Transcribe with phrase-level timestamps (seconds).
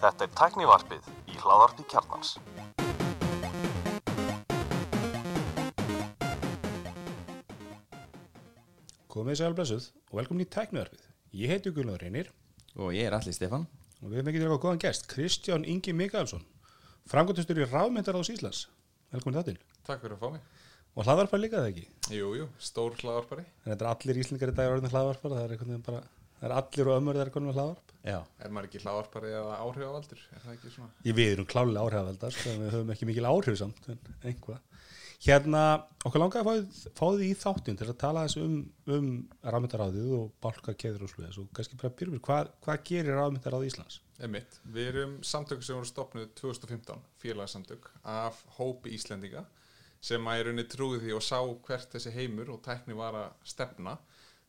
[0.00, 2.36] Þetta er tæknivarpið í hláðarpi kjarnans.
[9.10, 11.02] Komið sæl blessuð og velkomin í tæknivarpið.
[11.40, 12.28] Ég heiti Gunnar Reynir
[12.78, 13.66] Og ég er allir Stefan
[14.00, 16.44] og við hefum ekki til eitthvað góðan gest, Kristján Ingi Mikaelsson,
[17.10, 18.68] framgóttustur í Ráðmyndar á Íslands.
[19.10, 19.58] Velkomin þáttinn.
[19.84, 20.44] Takk fyrir að fá mig.
[20.94, 21.84] Og hlaðvarpar líka það ekki.
[22.14, 23.44] Jú, jú, stór hlaðarpari.
[23.64, 26.00] En þetta er allir íslendingar í dag orðin hlaðvarpar, það er einhvern veginn bara,
[26.40, 27.94] það er allir og ömur það komin með hlaðvarp.
[28.00, 30.24] Já Er maður ekki hlaðarpari eða áhrifavaldur?
[30.32, 30.90] Er það ekki svona?
[31.04, 34.62] Ég við erum klálega áhrifavaldar, sko, en við höfum ekki mikil áhrif samt, en einhvað.
[35.20, 35.62] Hérna,
[36.08, 38.54] okkur langaði að fá, fá því í þáttinn til að tala þessu um,
[38.88, 39.10] um
[39.44, 43.98] rafmyndaráðið og bálkakeður og sluðis og kannski bara byrjum við, hvað, hvað gerir rafmyndaráð Íslands?
[44.16, 44.56] Einmitt.
[44.64, 49.44] Við erum samtök sem voru stopnuð 2015, félagsamtök, af hópi Íslendinga
[50.00, 53.48] sem að er unni trúið því og sá hvert þessi heimur og tækni var að
[53.52, 53.98] stefna.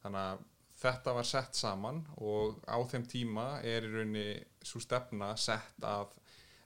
[0.02, 0.46] Þannig að
[0.82, 4.26] þetta var sett saman og á þeim tíma er í rauninni
[4.66, 6.18] svo stefna sett að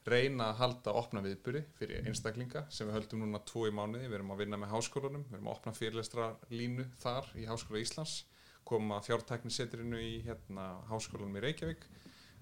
[0.05, 4.05] reyna að halda opna viðburi fyrir einstaklinga sem við höldum núna tvo í mánuði.
[4.05, 7.81] Við erum að vinna með háskólanum, við erum að opna fyrirlestra línu þar í Háskóla
[7.81, 8.19] Íslands,
[8.65, 11.87] koma fjártæknisetrinu í hérna, Háskólanum í Reykjavík.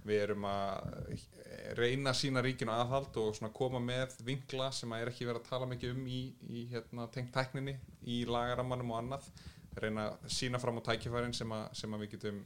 [0.04, 1.14] Við erum að
[1.80, 5.70] reyna sína ríkinu aðhald og koma með vinkla sem að er ekki verið að tala
[5.72, 9.30] mikið um í, í hérna, tengt tækninni, í lagarammanum og annað.
[9.80, 12.42] Reyna að sína fram á tækifærin sem, að, sem að við getum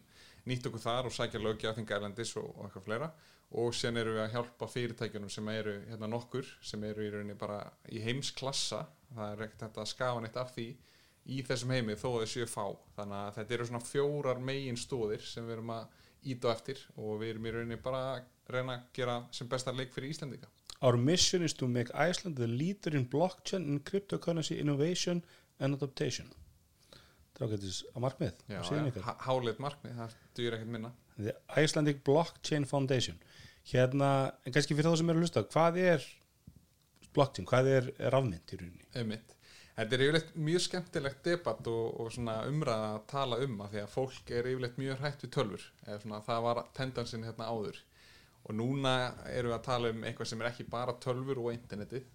[0.47, 3.11] nýtt okkur þar og sækja löggjafning erlendis og, og eitthvað fleira.
[3.57, 7.37] Og sen erum við að hjálpa fyrirtækjunum sem eru hérna nokkur sem eru í rauninni
[7.39, 7.61] bara
[7.91, 8.83] í heimsklassa.
[9.13, 10.67] Það er ekkert hægt að skafa neitt af því
[11.27, 12.65] í þessum heimi þó að þau séu fá.
[12.97, 15.95] Þannig að þetta eru svona fjórar megin stóðir sem við erum að
[16.27, 19.75] íta á eftir og við erum í rauninni bara að reyna að gera sem besta
[19.75, 24.59] leik fyrir Íslandika Our mission is to make Iceland the leader in blockchain and cryptocurrency
[24.59, 25.23] innovation
[25.59, 26.27] and adaptation.
[27.37, 28.39] Það ágættis að markmið.
[28.49, 29.03] Já, á síðan ykkar.
[29.07, 33.17] há- háleit markmið, það dýr ekkert minna The Icelandic Blockchain Foundation.
[33.71, 34.09] Hérna,
[34.45, 36.05] en kannski fyrir þá sem eru að hlusta, hvað er
[37.13, 38.85] blockchain, hvað er rafmynd í rauninni?
[38.95, 39.33] Einmitt.
[39.77, 43.81] Þetta er yfirleitt mjög skemmtilegt debatt og, og svona umræða að tala um að því
[43.83, 47.77] að fólk er yfirleitt mjög hrætt við tölfur eða svona það var tendansin hérna áður
[48.47, 48.93] og núna
[49.29, 52.07] erum við að tala um eitthvað sem er ekki bara tölfur og internetið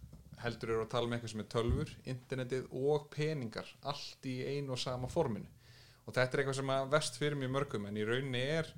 [0.43, 4.75] heldur eru að tala um eitthvað sem er tölfur, internetið og peningar allt í einu
[4.77, 5.49] og sama forminu.
[6.07, 8.71] Og þetta er eitthvað sem að vest fyrir mjög mörgum en í rauninni er,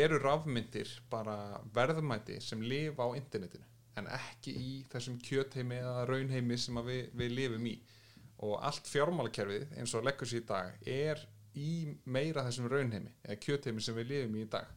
[0.00, 1.36] eru rafmyndir bara
[1.74, 3.64] verðmæti sem lifa á internetinu
[3.98, 7.74] en ekki í þessum kjötheimi eða raunheimi sem við, við lifum í.
[8.46, 11.24] Og allt fjármálakerfið eins og leggur sér í dag er
[11.58, 11.72] í
[12.06, 14.70] meira þessum raunheimi eða kjötheimi sem við lifum í í dag.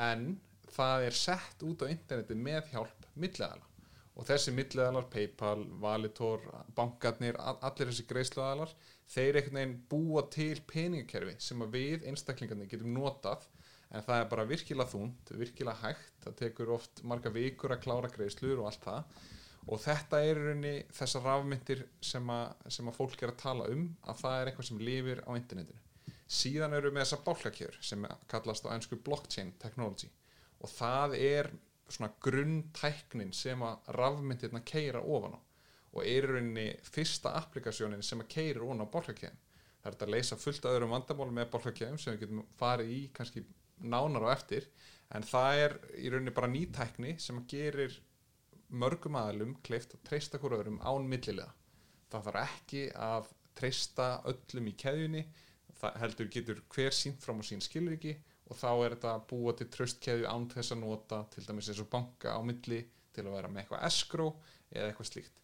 [0.00, 0.34] En
[0.74, 3.73] það er sett út á interneti með hjálp milliðala
[4.14, 6.44] og þessi milliðalar, Paypal, Valitor
[6.76, 8.74] bankarnir, allir þessi greiðsluðalar
[9.10, 13.46] þeir einhvern veginn búa til peningakerfi sem við einstaklingarnir getum notað.
[13.94, 16.14] En það er bara virkilega þúnt, virkilega hægt.
[16.24, 19.18] Það tekur oft marga vikur að klára greiðslur og allt það.
[19.64, 23.68] Og þetta er í rauninni þessar rafmyndir sem að, sem að fólk er að tala
[23.72, 25.80] um að það er eitthvað sem lifir á internetinu.
[26.34, 30.10] Síðan eru við með þessa bálkakjör sem kallast á ennsku blockchain technology.
[30.64, 31.50] Og það er
[31.88, 35.40] svona grunntæknin sem að rafmyndirna keira ofan á
[35.94, 39.42] og er í rauninni fyrsta applikasjónin sem að keira ofan á bálkakjöðum
[39.84, 43.44] það er að leysa fullt öðrum vandamálum með bálkakjöðum sem við getum farið í kannski
[43.84, 44.66] nánar á eftir
[45.14, 47.98] en það er í rauninni bara nýtækni sem að gerir
[48.74, 51.52] mörgum aðalum kleift að treysta hvort öðrum án millilega.
[52.10, 55.24] Það þarf ekki að treysta öllum í keðjunni,
[55.78, 58.16] það heldur getur hver sínt fram á sín skilriki
[58.54, 61.80] og þá er þetta að búa til tröstkeðju án þess að nota til dæmis eins
[61.82, 62.80] og banka á milli
[63.14, 64.28] til að vera með eitthvað eskró
[64.70, 65.40] eða eitthvað slíkt.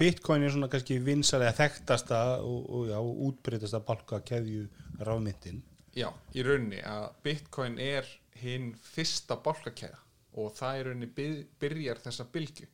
[0.00, 4.64] Bitcoin er svona kannski vinsalega þekktasta og, og já, útbreytasta balka keðju
[5.06, 5.60] rafmyndin.
[5.94, 8.08] Já, í rauninni að Bitcoin er
[8.40, 10.00] hinn fyrsta bálkakæða
[10.40, 12.66] og það í rauninni byð, byrjar þessa bylgju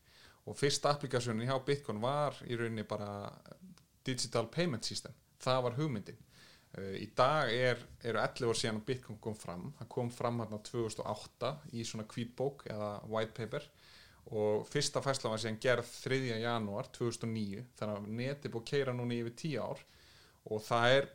[0.47, 3.28] og fyrsta applikasjónin hjá Bitcoin var í rauninni bara
[4.06, 5.12] Digital Payment System,
[5.43, 6.25] það var hugmyndin
[6.76, 10.61] í dag er, eru 11 ár síðan að Bitcoin kom fram það kom fram hérna
[10.67, 13.69] 2008 í svona hvítbók eða white paper
[14.37, 16.19] og fyrsta fæsla var síðan gerð 3.
[16.43, 19.84] janúar 2009 þannig að neti búið að keira núna yfir 10 ár
[20.46, 21.08] og það er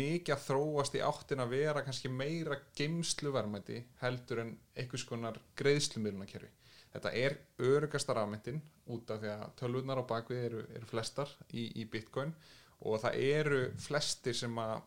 [0.00, 6.48] mikið að þróast í áttin að vera kannski meira geimsluvermæti heldur en einhvers konar greiðslumiðlunakerfi.
[6.90, 11.68] Þetta er örugasta rafmyndin út af því að tölvunar á bakvið eru, eru flestar í,
[11.76, 12.32] í Bitcoin
[12.80, 14.80] og það eru flestir sem að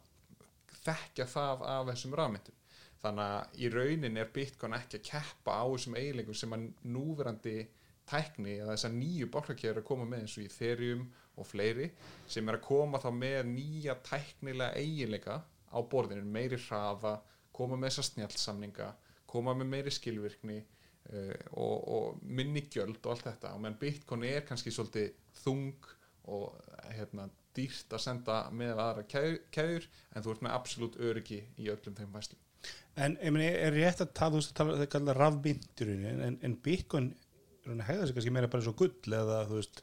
[0.84, 2.60] þekkja það af þessum rafmyndum.
[3.04, 7.58] Þannig að í raunin er Bitcoin ekki að keppa á þessum eiginleikum sem að núverandi
[8.10, 11.04] tækni eða þessar nýju bálkakjör að koma með eins og í Ethereum
[11.40, 11.90] og fleiri
[12.30, 17.18] sem er að koma þá með nýja tæknilega eiginleika á borðinu, meiri hraða
[17.56, 18.90] koma með þessar snjálsamninga
[19.30, 24.28] koma með meiri skilvirkni uh, og, og minni gjöld og allt þetta og meðan Bitcoin
[24.30, 25.14] er kannski svolítið
[25.44, 25.90] þung
[26.34, 26.54] og
[26.94, 27.28] hérna,
[27.58, 32.16] dýrt að senda með aðra keðjur en þú ert með absolutt öryggi í öllum þeim
[32.18, 32.42] fæslum
[32.96, 37.10] En meni, er rétt að tala, þú veist að tala, rafbyndur en, en Bitcoin
[37.64, 39.82] er hann að hegða sig kannski meira bara svo gull eða þú veist,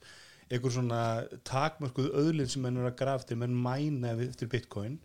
[0.51, 1.01] einhver svona
[1.49, 4.99] takmörkuð öðlinn sem menn er að grafa eftir, menn mæna eftir Bitcoin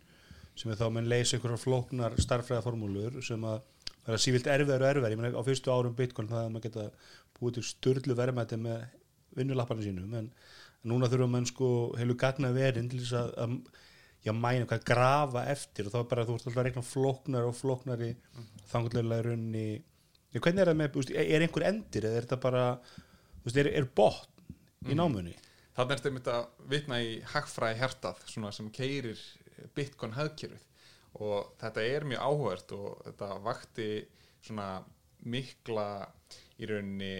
[0.56, 3.64] sem er þá menn leysa einhverjar flóknar starffræðaformúlur sem að
[4.06, 6.86] er sífilt erfiðar og erfiðar, ég meina á fyrstu árum Bitcoin það að maður geta
[7.36, 8.86] búið til störlu verðmæti með
[9.36, 10.30] vinnulapparnir sínum en
[10.86, 11.68] núna þurfum menn sko
[11.98, 13.58] heilu gagna verinn til þess að, að
[14.26, 17.48] já, mæna hvað grafa eftir og þá er bara þú ert alltaf að reikna flóknar
[17.48, 18.14] og flóknari
[18.70, 19.68] þangulega runni
[20.36, 22.64] hvernig er það með, veist, er, er einhver endir eða er þetta bara,
[23.40, 25.34] þú veist, er, er botn í námunni?
[25.76, 27.90] Þannig er þetta að vitna í hagfræði
[28.24, 29.20] svona sem keirir
[29.76, 30.64] Bitcoin hagkerfið.
[31.24, 33.88] Og þetta er mjög áhugert og þetta vakti
[34.44, 34.68] svona
[35.24, 35.88] mikla
[36.56, 37.12] í rauninni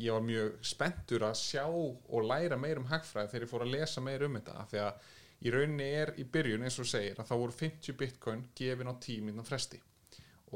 [0.00, 3.74] ég var mjög spenntur að sjá og læra meir um hagfræði þegar ég fór að
[3.74, 5.08] lesa meir um þetta af því að
[5.40, 8.94] í rauninni er í byrjun eins og segir að þá voru 50 bitcoin gefin á
[9.00, 9.80] tíminn fresti.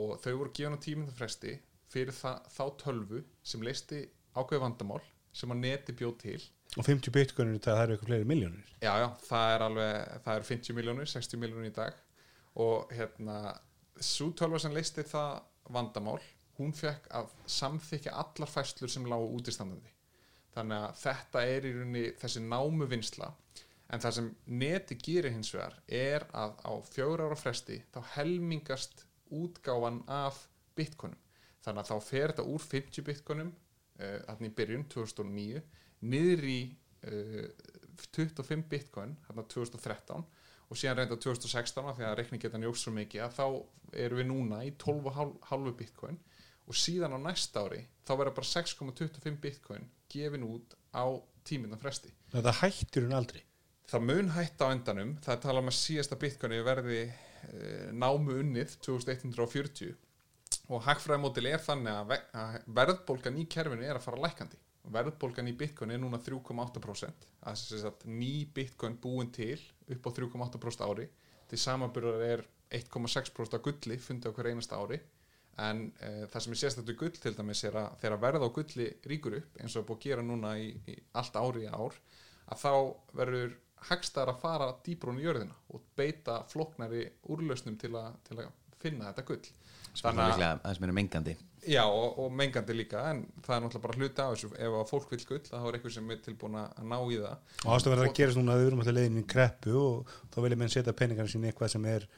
[0.00, 1.54] Og þau voru gefin á tíminn fresti
[1.92, 4.02] fyrir það, þá tölvu sem leisti
[4.34, 5.02] ákveð vandamál
[5.34, 6.40] sem að neti bjóð til.
[6.74, 10.46] Og 50 bitcoinir það eru eitthvað fleiri miljónir Já, já, það er alveg, það er
[10.48, 11.98] 50 miljónur, 60 miljónur í dag.
[12.64, 13.38] Og hérna,
[13.98, 15.38] svo tölva sem leisti það
[15.74, 16.18] vandamál,
[16.58, 19.90] hún fekk að samþykja allar fæslur sem lágu útistandandi.
[20.54, 23.32] Þannig að þetta er í rauninni þessi námu vinsla,
[23.90, 24.30] en það sem
[24.62, 29.04] neti gerir hins vegar er að á fjögur ára fresti þá helmingast
[29.34, 30.44] útgáfan af
[30.78, 31.18] bitcoinum.
[31.64, 33.52] Þannig að þá fer þetta úr 50 bitcoinum,
[33.98, 35.62] uh, þarna í byrjun 2009,
[36.04, 36.60] niður í
[37.08, 37.46] uh,
[38.14, 40.24] 25 bitcoin hérna 2013
[40.70, 43.46] og síðan reynda 2016 af því að reikningetan jókst svo mikið að þá
[44.04, 46.18] erum við núna í 12,5 bitcoin
[46.68, 51.04] og síðan á næsta ári þá verður bara 6,25 bitcoin gefin út á
[51.44, 52.12] tíminna fresti.
[52.32, 53.42] Þetta hættir hún aldrei.
[53.90, 55.14] Það mun hætta á endanum.
[55.24, 57.12] Það talað um að síðasta bitcoini verði e,
[57.92, 59.92] námu unnið 2140
[60.72, 64.60] og hagfræðmódil er þannig að, ve að verðbólgan í kerfinu er að fara lækandi
[64.92, 69.58] verðbólgan í bitcoin er núna 3,8% að þess að ný bitcoin búin til
[69.88, 71.08] upp á 3,8% ári.
[71.48, 72.44] Til samanburðar er
[72.74, 75.00] 1,6% af gulli fundið hver einasta ári
[75.62, 78.88] en e, það sem er sérstaklega gull til dæmis er að þegar verð á gulli
[79.10, 81.98] ríkur upp eins og er búið að gera núna í, í allt ári í ár
[82.44, 82.72] að þá
[83.20, 83.54] verður
[83.88, 89.10] hagstar að fara dýbrún í jörðina og beita floknari úrlausnum til, a, til að finna
[89.10, 89.42] þetta gull.
[89.94, 91.34] Er líklega það sem er mengandi.
[91.64, 94.88] Já, og, og mengandi líka, en það er náttúrulega bara hluti af þessu, ef að
[94.90, 97.52] fólk vil gull, þá er eitthvað sem er tilbúin að ná í það.
[97.62, 100.38] og ástæður verður að gerast núna að við erum alltaf leiðin í kreppu og þá
[100.44, 102.08] vilja menn setja peningarna sín í eitthvað sem er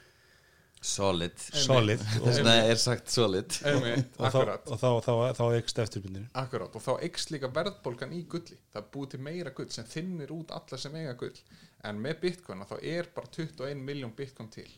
[0.86, 1.36] solid.
[1.38, 2.02] Solid.
[2.14, 3.56] Þess vegna er sagt solid.
[3.66, 7.32] Einmitt, og, þá, akkurat, og þá, þá, þá, þá ekst eftirbyndir akkurat, og þá eikst
[7.34, 8.58] líka verðbólgan í gulli.
[8.74, 11.40] Það búið til meira gull sem þinnir út alla sem eiga gull.
[11.86, 14.68] En með bitcoin, þá er bara 21 miljón bitcoin til.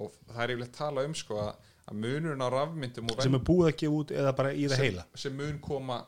[0.00, 3.46] Og það er yfirleitt tala um sko að, að munurinn á rafmyndum og sem er
[3.46, 5.06] búið að gefa út eða bara í það sem, heila.
[5.24, 6.00] sem mun koma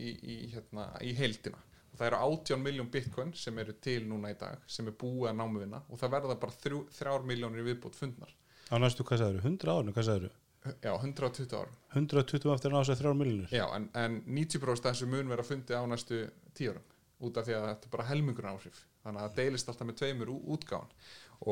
[0.00, 1.60] í, í, hérna, í heildina.
[1.92, 5.28] Og það eru 18 miljón bitcoin sem eru til núna í dag sem er búið
[5.30, 8.32] að námuðina og það verða bara þrjú, þrjár miljónir í viðbútt fundnar
[8.70, 10.32] á næstu, hvað sagður, 100 árinu, hvað sagður
[10.80, 11.74] já, 120 árum.
[11.92, 15.44] 120 aftur að ná sér þrjár miljonir já, en, en 90% af þessu mun vera
[15.44, 16.20] fundið á næstu
[16.56, 16.86] 10 árum
[17.24, 19.98] út af því að þetta er bara helmingur áhrif þannig að það deilist alltaf með
[20.00, 20.94] tveimur ú- útgáfan.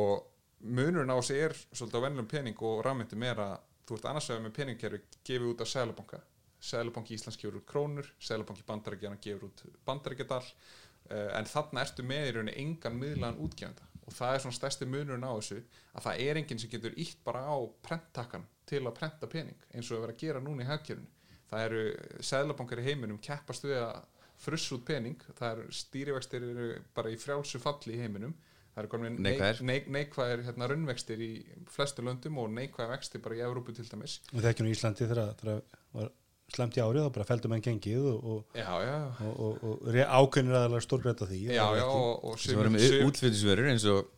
[0.00, 0.24] Og
[0.64, 3.54] munurinn á þessu er svolítið á venlum pening og rafmyndum er að
[3.88, 6.20] þú ert annars vegar með peningkerfi gefið út af Sælabanka
[6.62, 12.28] Sælabanki Íslands gefur út krónur Sælabanki Bandarækjana gefur út bandarækjadal uh, en þarna ertu með
[12.28, 15.58] í rauninni engan miðlaðan útgefenda og það er svona stærsti munurinn á þessu
[15.96, 19.90] að það er enginn sem getur ítt bara á prenttakkan til að prenta pening eins
[19.90, 21.10] og að vera að gera núna í hagkerfinu
[21.52, 21.82] það eru
[22.24, 24.00] Sælabankar í heiminum keppast við að
[24.42, 28.32] fruss út pening það eru stýrivextir eru bara í frjálsu falli í heiminum
[28.72, 29.60] það eru Neikvæðir.
[29.68, 31.30] neik, neikvæðir hérna, runnvextir í
[31.70, 35.34] flestu löndum og neikvæðir vextir bara í Evrópu til dæmis og þekkjum í Íslandi þegar
[35.42, 36.12] það var
[36.52, 40.00] slemt í árið þá bara feldum enn gengið og, og, já, já, og, og, og
[40.02, 41.44] ákveðnir aðalega stórgræta því.
[41.52, 44.10] Já, já og, og sem voru með útflytisvörur eins og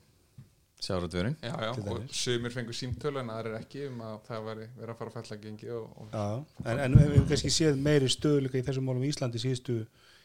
[0.85, 5.13] sjáratvörun og sumir fengur símtölu en aðrir ekki um að það væri verið að fara
[5.13, 6.27] að fella gengi og, og Já,
[6.65, 9.79] en, en við hefum kannski séð meiri stöðuleika í þessum málum í Íslandi síðustu,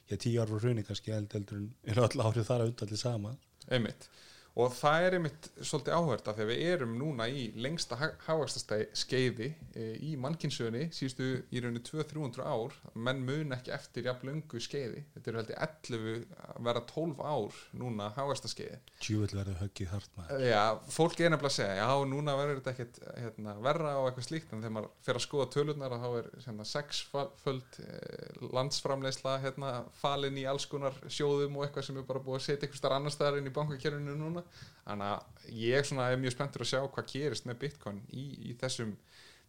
[0.10, 3.00] já, tíu ár frá hruni kannski held, heldur en er öll árið þar að undalli
[3.00, 3.36] sama.
[3.70, 4.10] einmitt
[4.60, 8.80] og það er einmitt svolítið áhvert af því að við erum núna í lengsta hávaksta
[8.98, 12.76] skeiði e, í mannkynsögunni síðustu í rauninu 200-300 ár.
[12.96, 15.06] Menn mun ekki eftir jafn löngu skeiði.
[15.16, 20.18] Þetta eru heldur 11 að vera 12 ár núna hávaksta skeiði Tjúvill verður höggið hart
[20.18, 20.44] maður.
[20.44, 24.28] Já, fólk er nefnilega að segja, já, núna verður þetta ekkert hérna, verra og eitthvað
[24.28, 29.36] slíkt en þegar maður fer að skoða tölurnar að þá er hérna, sexföld eh, landsframleysla
[29.46, 32.82] hérna, falin í alls konar sjóðum og eitthvað sem er bara búið að setja eitthvað
[32.82, 34.44] starf annar staðar inn í bankakerfinu núna
[34.86, 38.56] þannig að ég svona er mjög spenntur að sjá hvað gerist með Bitcoin í, í
[38.62, 38.96] þessum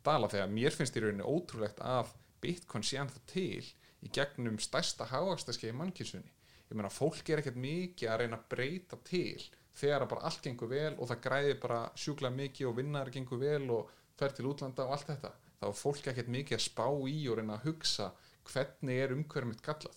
[0.04, 3.64] dala þegar mér finnst í rauninni ótrúlegt að Bitcoin sé ennþá til
[4.00, 6.36] í gegnum stærsta hávakstaskeið mannkynsunni
[6.70, 9.40] ég meina fólk er ekkert mikið að reyna að breyta til
[9.80, 13.64] þegar bara allt gengur vel og það græðir bara sjúkla mikið og vinnar gengur vel
[13.74, 15.32] og fer til útlanda og allt þetta.
[15.60, 18.10] Þá er fólk ekkert mikið að spá í og reyna að hugsa
[18.50, 19.96] hvernig er umhverfum mitt kallað.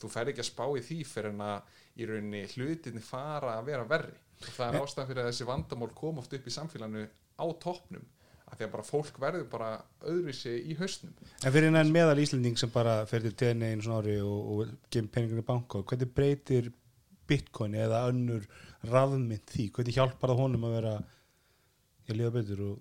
[0.00, 3.70] Þú fer ekki að spá í því fyrir en að í rauninni hlutinni fara að
[3.70, 7.04] vera verri og það er ástæðan fyrir að þessi vandamál kom oft upp í samfélaginu
[7.40, 8.08] á toppnum
[8.50, 9.70] að því að bara fólk verður bara
[10.10, 11.14] öðruvísi í hausnum.
[11.44, 14.74] En fyrir enn meðal Íslanding sem bara fer til TNA einu svona ári og, og
[14.90, 16.70] gemur peningur í banka hvernig breytir
[17.30, 18.46] Bitcoin eða önnur
[18.90, 19.70] rafmynd því?
[19.76, 22.78] Hvernig hjálpar það honum að vera að lifa betur og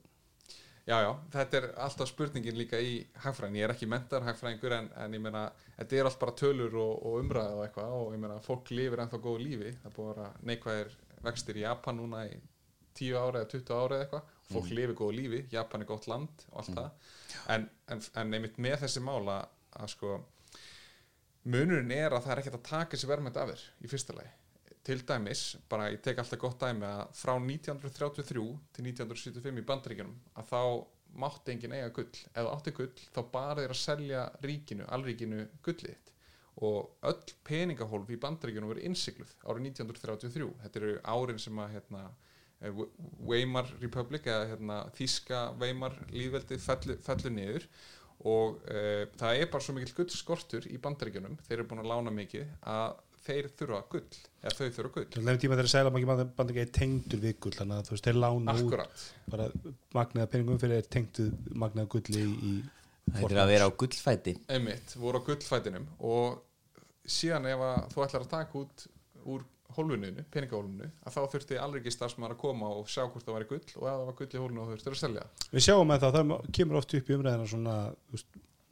[0.90, 4.88] Já, já, þetta er alltaf spurningin líka í hagfræðin, ég er ekki mentar hagfræðingur en,
[4.98, 5.44] en ég meina,
[5.76, 9.04] þetta er allt bara tölur og, og umræða og eitthvað og ég meina, fólk lifir
[9.04, 12.40] ennþá góðu lífi, það búið að neikvæðir vextir í Japan núna í
[13.00, 14.76] 10 ára eða 20 ára eða eitthvað, fólk mm.
[14.80, 16.80] lifir góðu lífi, Japan er gott land og allt mm.
[16.80, 17.16] það.
[17.56, 19.40] En, en, en einmitt með þessi mála
[19.80, 20.18] að sko
[21.50, 24.36] munurinn er að það er ekkert að taka þessi verðmætt af þér í fyrsta lagi.
[24.90, 28.46] Til dæmis, bara ég tek alltaf gott dæmi að frá 1933
[28.76, 30.62] til 1975 í bandaríkjunum að þá
[31.20, 32.22] mátti enginn eiga gull.
[32.34, 36.10] Eða átti gull þá bara er að selja ríkinu, allríkinu gullið
[36.66, 42.02] og öll peningahólf í bandaríkjunum verið innsikluð árið 1933 þetta eru árin sem að hérna,
[43.24, 47.68] Weimar Republic eða hérna, Þíska Weimar lífveldið fellur fellu niður
[48.28, 52.12] og e, það er bara svo mikil gullskortur í bandaríkjunum, þeir eru búin að lána
[52.12, 55.06] mikið að þeir þurfa gull eða þau þurfa gull.
[55.14, 58.20] Það er tíma þegar Sælabanki bandið er tengdur við gull þannig að þú veist, þeir
[58.26, 59.06] lána Akkurat.
[59.06, 59.48] út bara
[59.96, 61.30] magnaða peningum fyrir þeir tengdu
[61.64, 62.54] magnaða gulli í
[63.10, 64.36] Það er að vera á gullfæti.
[64.54, 66.49] Einmitt, voru á gullfætinum og
[67.12, 67.64] síðan ef
[67.94, 68.86] þú ætlar að taka út
[69.30, 73.50] úr hólfuninu, peningahólfuninu að þá þurfti alveg starfsmæður að koma og sjá hvort það væri
[73.52, 76.06] gull og ef það var gull í hólfuninu þá þurfti að selja Við sjáum að
[76.06, 77.76] það, það kemur oft upp í umræðina svona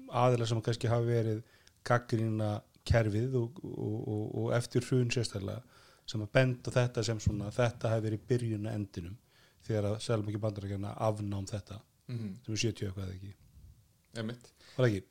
[0.07, 1.43] aðilega sem kannski hafi verið
[1.87, 2.51] gaggrína
[2.87, 7.91] kerfið og, og, og, og eftir hrun sérstaklega sem að benda þetta sem svona þetta
[7.93, 9.17] hefur verið byrjun að endinum
[9.67, 12.33] þegar að selum ekki bandarækjana afnám þetta mm -hmm.
[12.45, 13.35] sem er 70 eitthvað eða ekki
[14.17, 14.49] Einmitt.
[14.75, 15.05] Var það ekki?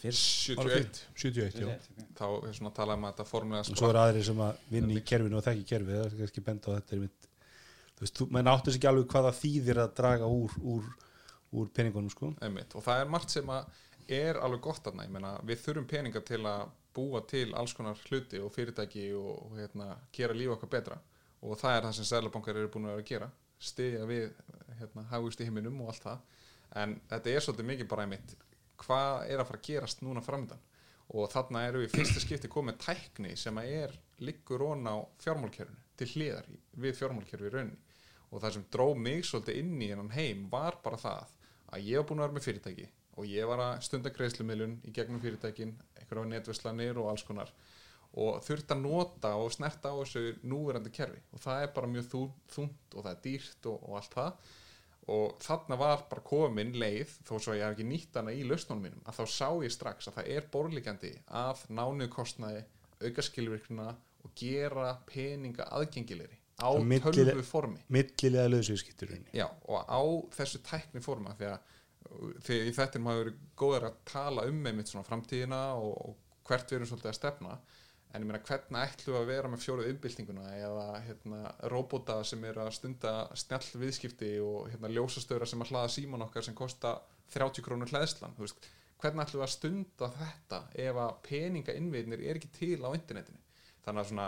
[0.00, 1.70] 71 71, já.
[2.16, 4.64] Þá er svona að tala um að þetta formulega og svo er aðrir sem að
[4.72, 7.28] vinna í kerfinu og þekki kerfið það er kannski benda á þetta er mitt
[8.00, 10.90] þú veist, áttur sér ekki alveg hvaða þýðir að draga úr, úr,
[11.52, 12.32] úr peningunum sko.
[12.40, 12.74] Einmitt.
[12.74, 16.22] og það er margt sem að er alveg gott aðna, ég menna við þurfum peninga
[16.26, 20.72] til að búa til alls konar hluti og fyrirtæki og, og hérna, gera lífa okkar
[20.72, 20.98] betra.
[21.46, 23.28] Og það er það sem sælabankar eru búin að vera að gera.
[23.60, 24.24] Stiðja við
[24.80, 26.24] hérna, hagust í heiminum og allt það.
[26.80, 28.34] En þetta er svolítið mikið bara einmitt
[28.80, 30.62] hvað er að fara að gerast núna framöndan
[31.10, 35.80] og þarna eru við fyrsta skipti komið tækni sem að er liggur ón á fjármálkerfinu
[35.98, 36.46] til hliðar
[36.80, 37.80] við fjármálkerfi í rauninni.
[38.30, 41.32] Og það sem dró mig svolítið inn í hennan heim var bara það
[41.74, 42.86] að ég var búin að vera með fyrirtæki
[43.18, 47.50] og ég var að stunda greiðslumilun í gegnum fyrirtækin, einhverja netvæslanir og alls konar.
[48.22, 51.20] Og þurft að nota og snerta á þessu núverandi kerfi.
[51.34, 52.08] Og það er bara mjög
[52.54, 54.54] þúnt og það er dýrt og, og allt það
[55.08, 58.84] og þarna var bara komin leið þó svo ég hef ekki nýtt hana í lausnónum
[58.84, 62.62] mínum að þá sá ég strax að það er borlíkjandi að nánuðu kostnaði
[63.00, 63.88] auka skilvirkna
[64.20, 66.70] og gera peninga aðgengilegri á
[67.08, 70.02] tölvu formi millilega löðsvískittur Já, og á
[70.36, 71.76] þessu tækni forma því að
[72.44, 76.48] því í þettin maður verið góður að tala um með mitt svona framtíðina og, og
[76.48, 77.58] hvert við erum svolítið að stefna
[78.10, 81.40] en ég meina hvernig ætlum við að vera með fjóruð umbyltinguna eða hérna,
[81.72, 86.46] robota sem er að stunda snjall viðskipti og hérna, ljósastöra sem að hlaða síman okkar
[86.46, 86.96] sem kosta
[87.34, 88.34] 30 krónur hlæðslan
[89.00, 93.38] hvernig ætlum við að stunda þetta ef að peninga innviðnir er ekki til á internetinu?
[93.80, 94.26] Þannig að svona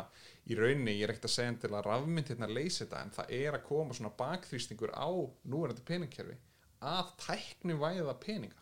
[0.48, 3.34] í rauninni ég er ekkert að segja til að rafmynd hérna leysi þetta en það
[3.36, 5.10] er að koma svona bakþrýstingur á
[5.44, 6.38] núverandi peningkerfi
[6.82, 8.58] að tækni væða peninga.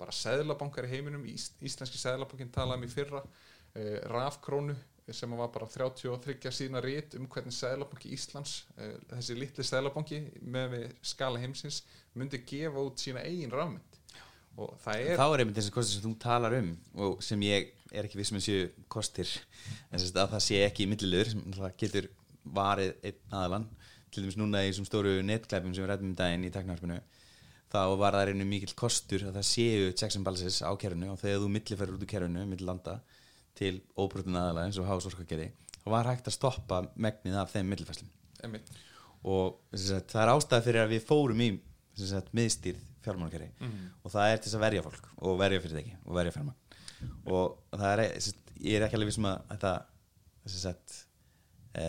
[0.00, 3.22] Bara seglabankar í heiminum Ís, Íslenski seglabankin talaði um í fyrra
[3.78, 4.76] eh, rafkrónu
[5.12, 10.76] sem var bara 33 síðan rétt um hvernig seglabanki Íslands eh, þessi litli seglabanki með
[11.04, 11.82] skala heimsins
[12.14, 13.98] myndi gefa út sína eigin rafmynd.
[14.60, 16.72] Og það er þá er einmitt þessi kostir sem þú talar um
[17.06, 19.30] og sem ég er ekki vissum að séu kostir.
[19.90, 22.10] En þess að það sé ekki í millilur sem getur
[22.42, 23.66] varið einn aðalan
[24.12, 26.98] til dæmis núna í þessum stóru netklæpum sem við rættum um daginn í teknarpinu
[27.72, 31.20] þá var það reynu mikill kostur að það séu checks and balances á kerfinu og
[31.22, 32.98] þegar þú milliferður út úr kerfinu, mill landa
[33.58, 35.26] til óbrotun aðalega eins og hásorka
[35.82, 38.10] þá var hægt að stoppa megnið af þeim millifæslum
[38.42, 38.70] Einmitt.
[39.22, 41.50] og sagt, það er ástæða fyrir að við fórum í
[41.98, 43.48] sagt, miðstýrð fjármálakerri
[44.02, 46.54] og það er til þess að verja fólk og verja fyrirtæki og verja fjármál
[47.26, 49.72] og það er, sagt, ég er ekki alveg vissum að þetta
[51.74, 51.84] e,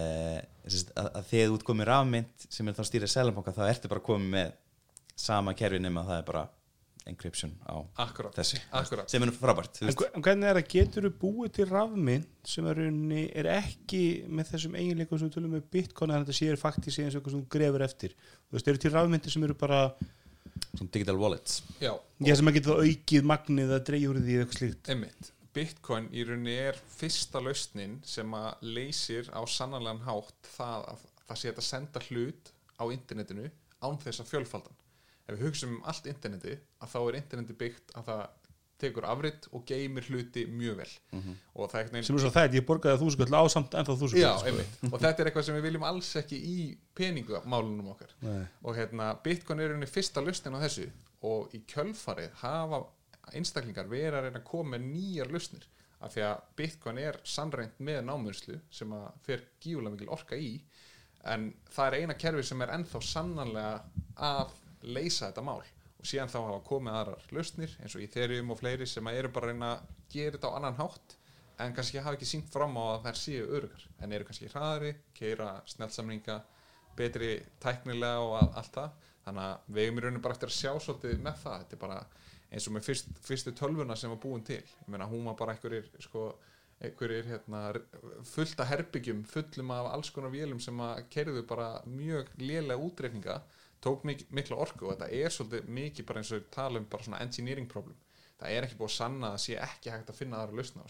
[0.96, 4.06] að, að þegar þú ert komið rafmynd sem er þá stýrið selanbanka þá ertu bara
[4.10, 4.54] komið með
[5.24, 6.44] sama kerfi nema það er bara
[7.10, 9.10] encryption á Akkurat, þessi akkurat.
[9.12, 12.68] sem er frábært þú En en hvernig er að getur þú búið til rafmynd sem
[12.72, 16.62] er, rauninni, er ekki með þessum eiginleikum sem við tölum með bitcoin að þetta séir
[16.62, 19.58] faktísi eins og eitthvað sem þú grefur eftir þú veist, eru til rafmyndir sem eru
[19.60, 19.82] bara
[20.74, 21.92] Svona digital wallets Já,
[22.24, 25.32] ég sem að geta aukið magnið að dreigja úr því eða eitthvað slíkt Einmitt.
[25.54, 31.40] Bitcoin í rauninni er fyrsta lausnin sem að leysir á sannanlegan hátt það að það
[31.44, 32.50] sé að senda hlut
[32.82, 33.46] á internetinu
[33.84, 34.76] án þess að fjölfaldan.
[35.24, 38.24] Ef við hugsaum um allt interneti að þá er interneti byggt að það
[38.84, 40.90] tekur afritt og geymir hluti mjög vel
[41.54, 43.96] og það er einhvern sem er svo það, ég borgaði þú skall á samt ennþá
[44.02, 44.74] þú Já, skall einmitt.
[44.90, 46.56] Og þetta er eitthvað sem við viljum alls ekki í
[46.98, 48.16] peningamálunum okkar.
[48.26, 48.42] Nei.
[48.66, 50.90] Og hérna, Bitcoin er rauninni fyrsta lausnin á þessu
[51.30, 52.82] og í kjölfarið hafa
[53.32, 55.70] einstaklingar verið að reyna að koma með nýjar lausnir
[56.04, 60.58] af því að Bitcoin er sannreint með námörslu sem að fer gífulega mikil orka í
[61.32, 63.78] en það er eina kerfi sem er ennþá sannanlega
[64.20, 64.52] að
[64.84, 65.62] leysa þetta mál.
[66.04, 69.48] Og síðan þá hafa komið aðrar lausnir eins og Ethereum og fleiri sem eru bara
[69.48, 71.16] að reyna að gera þetta á annan hátt
[71.64, 74.92] en kannski hafa ekki sínt fram á að þær séu örugar en eru kannski hraðari,
[75.16, 76.40] keira snjálfsamninga,
[76.98, 77.30] betri
[77.64, 78.92] tæknilega og all- allt það.
[79.24, 81.82] Þannig að við eigum í rauninu bara eftir að sjá svolítið með það, þetta er
[81.86, 82.00] bara
[82.54, 84.60] eins og með fyrst, fyrstu tölvuna sem var búin til.
[84.62, 86.26] Ég meina hún var bara einhverjir sko,
[86.84, 87.62] einhverjir hérna,
[88.28, 93.40] fullt af herbyggjum, fullum af alls konar vélum sem að kerðu bara mjög lélega útreikninga
[93.84, 97.04] tók mik mikla orku og þetta er svolítið mikið bara eins og tala um bara
[97.08, 97.96] svona engineering problem.
[98.40, 100.88] Það er ekki búið að sanna að sé ekki hægt að finna aðra lausna á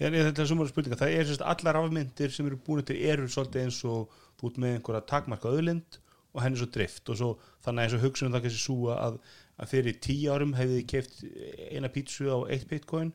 [0.00, 3.28] ég- þetta er sumar spurninga, það er sérst allar rafmyndir sem eru búin til eru
[3.28, 4.10] svolítið eins og
[4.44, 6.00] ert með einhverja takmarka öðlind
[6.34, 7.30] og henni svo drift og svo
[7.64, 9.20] þannig eins og hugsunum það kannski súa að,
[9.60, 11.24] að fyrir tíu árum hefði þið keft
[11.72, 13.12] eina pítsu á eitt bitcoin.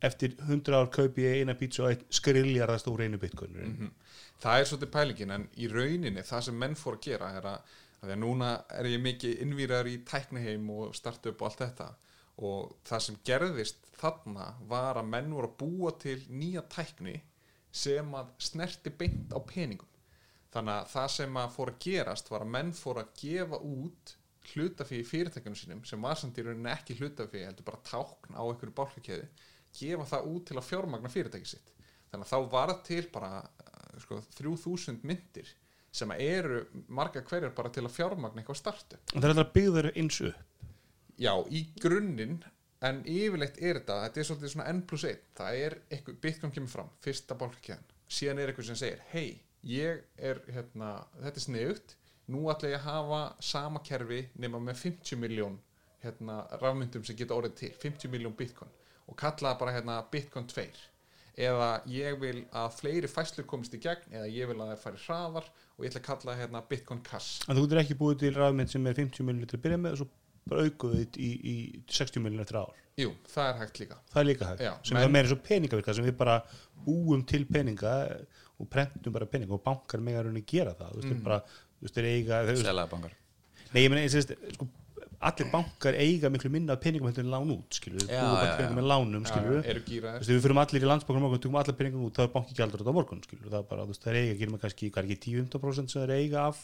[0.00, 3.90] Eftir hundra ár kaupi ég eina pítsu á eitt skriljarðast úr einu bitcoin mm
[4.38, 7.72] það er svolítið pælingin en í rauninni það sem menn fór að gera er að,
[8.06, 11.88] því að núna er ég mikið innvírar í tækniheim og startup og allt þetta.
[12.46, 17.16] Og það sem gerðist þarna var að menn voru að búa til nýja tækni
[17.74, 19.88] sem að snerti beint á peningum.
[20.54, 24.14] Þannig að það sem að fór að gerast var að menn fór að gefa út
[24.48, 28.42] hlutafí í fyrirtækjunum sínum sem var samt í rauninni ekki hlutafí heldur bara tákn á
[28.46, 29.26] einhverju bálkakeði
[29.76, 31.72] gefa það út til að fjármagna fyrirtæki sitt.
[32.08, 35.50] Þannig að þá var til bara uh, sko, 3000 myndir
[35.92, 39.90] sem eru marga hverjar bara til að fjármagna eitthvað startu og það er alltaf byggður
[39.94, 40.46] eins upp.
[41.18, 42.40] Já, í grunninn
[42.86, 46.52] en yfirleitt er þetta, þetta er svolítið svona N plus 1, það er eitthvað, Bitcoin
[46.54, 51.44] kemur fram, fyrsta bálkakæðan síðan er eitthvað sem segir, hei, ég er hérna, þetta er
[51.44, 51.96] sniðugt
[52.32, 55.58] nú ætla ég að hafa sama kerfi nema með 50 miljón
[56.04, 58.70] hérna, rafmyndum sem geta orðið til 50 miljón Bitcoin.
[59.08, 60.68] Og kalla það bara hérna, Bitcoin 2
[61.38, 65.02] eða ég vil að fleiri fæslur komist í gegn eða ég vil að þær fari
[65.04, 67.44] hraðar og ég ætla að kalla það hérna, Bitcoin Cash.
[67.46, 69.94] En þú getur ekki búið til rafmynd sem er 50 miljonir til að byrja með
[69.94, 70.08] og svo
[70.48, 71.54] bara aukuðu þitt í, í
[71.92, 72.82] 60 miljonir eftir ár.
[72.98, 74.00] Jú, það er hægt líka.
[74.10, 76.40] Það er líka hægt, Já, sem er meira svo peningavirka sem við bara
[76.86, 77.94] búum til peninga
[78.58, 81.24] og prentum bara peninga og bankar með að gera það, þú veist, mm.
[81.28, 83.14] bara þú veist, þeir eiga, Selaða bankar
[83.72, 84.68] nei, ég meina, ég sést, sko,
[85.18, 88.78] allir bankar eiga miklu minna peningum heldur en lán út, skilur við, búum til peningum
[88.78, 89.64] með lánum, skilur við,
[90.44, 93.22] fyrir allir í landsbókunum morgun, tökum allir peningum út, það er banki aldrei á morgun,
[93.26, 95.32] skilur, það er bara, þú veist, það er eiga, gerum við kannski, hvað er ekki
[95.34, 96.62] 10-15% sem það er eiga af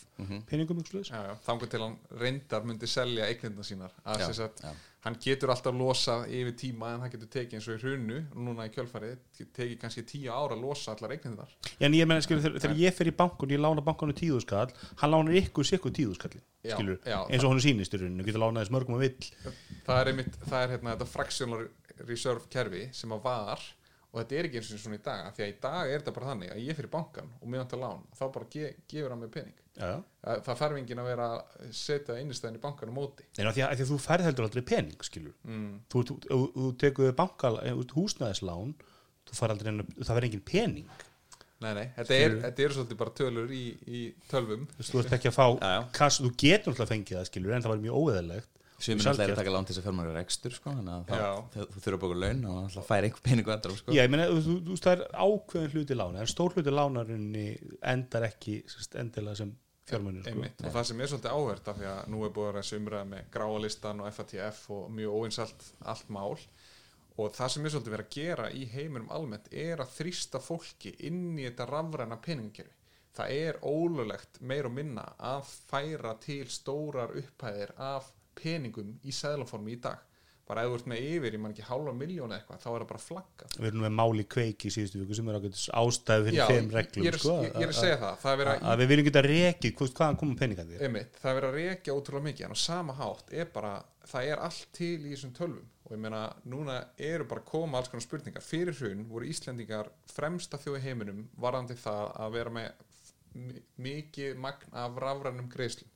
[0.51, 4.67] peningum, já, já, þangur til hann reyndar myndi selja eignirna sínar að þess að.
[5.05, 8.21] Hann getur alltaf losað yfir tíma en hann getur tekið eins og í hrunu.
[8.47, 9.19] Núna í kjölfarið,
[9.57, 11.53] tekið kannski tíu ára að losa allar eignirnar.
[11.77, 14.40] Já, en ég meina, skilur, þegar, þegar ég fer í bankun, ég lána bankanu tíðu
[14.45, 18.01] skall, hann lánar ykkur sikkur tíðu skallin, Já, skilur, já, eins og hann sýnist í
[18.01, 19.31] rauninu, getur lánað þess mörgum að vill.
[19.85, 21.64] það er, einmitt, það er hérna, þetta fractional
[22.09, 23.67] reserve kerfi sem að var
[24.14, 25.98] og þetta er ekki eins og svona í dag af því að í dag er
[26.00, 29.11] þetta bara þannig að ég fyrir bankan og mér vantar lán þá bara ge gefur
[29.14, 29.88] hann með pening Já,
[30.22, 33.64] það, þarf enginn að vera að setja innistæðin í bankan á móti En af því
[33.66, 35.35] að, því að þú færð heldur aldrei pening, skilur.
[35.42, 35.72] mm.
[35.90, 37.57] Þú, þú, þú, þú tekur bankal,
[37.96, 38.70] húsnæðislán,
[39.27, 40.94] þú fær aldrei, það verður engin pening.
[41.64, 45.33] nei, nei, þetta er, þetta er svolítið bara tölur í, í tölvum Þú ert ekki
[45.33, 45.46] að fá
[45.98, 48.54] kass, þú getur náttúrulega fengið það, skilur, en það var mjög óeðalegt.
[48.79, 51.83] Sumir náttúrulega er að taka lán til þess að fjármæra rekstur sko, þannig að þú
[51.85, 53.95] þurfa að bóka laun og náttúrulega færa einhver peningu endur sko.
[53.95, 57.45] Já, ég meina, þú, veist, það er ákveðin hluti lána, en stór hluti lánarinni
[57.95, 59.55] endar ekki sérst, endilega sem
[59.89, 60.35] fjármunir sko.
[60.35, 63.09] Einmitt, og það sem er svolítið áhvert af því að nú er búið að umræða
[63.13, 66.33] með gráalistan og FATF og mjög óinsalt allt mál.
[67.15, 70.97] Og það sem er svolítið verið að gera í heiminum almennt er að þrýsta fólki
[71.07, 72.75] inn í þetta rafræna peningakerfi.
[73.15, 79.77] Það er ólulegt meir og minna að færa til stórar upphæðir af peningum í seðlaformi
[79.77, 80.03] í dag.
[80.44, 82.88] Bara ef þú ert með yfir, ég man ekki hálfa miljón eitthvað, þá er það
[82.90, 83.53] bara flaggað.
[83.57, 85.38] Við erum með máli kveiki í síðustu viku sem er
[85.81, 88.83] ástæðu fyrir þeim reglum ég er, sko, ég, er að segja það, það að að
[88.83, 90.83] við viljum geta rekið hvaðan koma peningandi
[91.23, 93.73] það er verið að rekja ótrúlega mikið en á sama hátt er bara,
[94.12, 95.70] það er allt til í þessum tölvum.
[95.85, 98.44] Og ég meina núna eru bara koma alls konar spurningar.
[98.44, 102.70] Fyrir hrun voru Íslendingar fremsta þjóð í heiminum varðandi það að vera með
[103.40, 105.88] mi- mikið magn af rafrænum greiðslum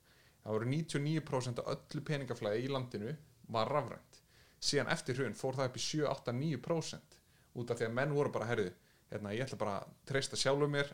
[0.43, 3.13] það voru 99% af öllu peningaflæði í landinu
[3.53, 4.19] var rafrænt.
[4.59, 7.17] Síðan eftir hrun fór það upp í 7-8-9%
[7.59, 8.73] út af því að menn voru bara herðu,
[9.09, 10.91] hérna, ég ætla bara að treysta sjálfum mér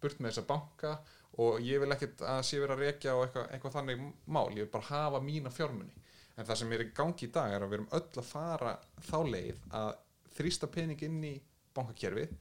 [0.00, 0.92] burt með þessa banka
[1.40, 4.64] og ég vil ekkert að sé vera að rekja og eitthvað, eitthvað þannig mál, ég
[4.64, 5.96] vil bara hafa mína fjármunni
[6.36, 8.74] en það sem er í gangi í dag er að við erum öll að fara
[9.08, 9.90] þá leið að
[10.36, 11.34] þrýsta pening inn í
[11.76, 12.32] bankakerfið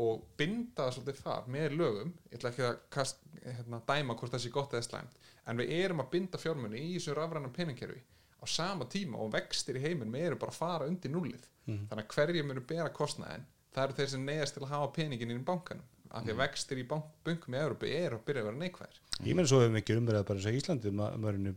[0.00, 4.32] og binda það svolítið það með lögum ég ætla ekki að kast, hérna, dæma hvort
[4.32, 8.00] það sé gott eða slæmt en við erum að binda fjármunni í þessu rafrænum peningkerfi
[8.42, 12.14] á sama tíma og vextir í heiminum eru bara að fara undir nullið þannig að
[12.16, 15.46] hverju munu bera kostnaðin það eru þeir sem neyðast til að hafa peningin inn í
[15.46, 18.60] bankanum af því að vextir í bank, bankum í Európa eru að byrja að vera
[18.60, 18.98] neikvæðir.
[19.24, 21.54] Ég meina svo hefum við ekki umræða bara þess að Íslandi að mörginu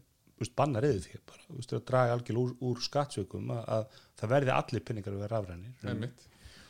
[0.56, 4.86] banna reyðu því bara, að draga algjör úr, úr skattsökum að, að það verði allir
[4.88, 5.42] penningar að vera
[5.92, 6.26] Einmitt.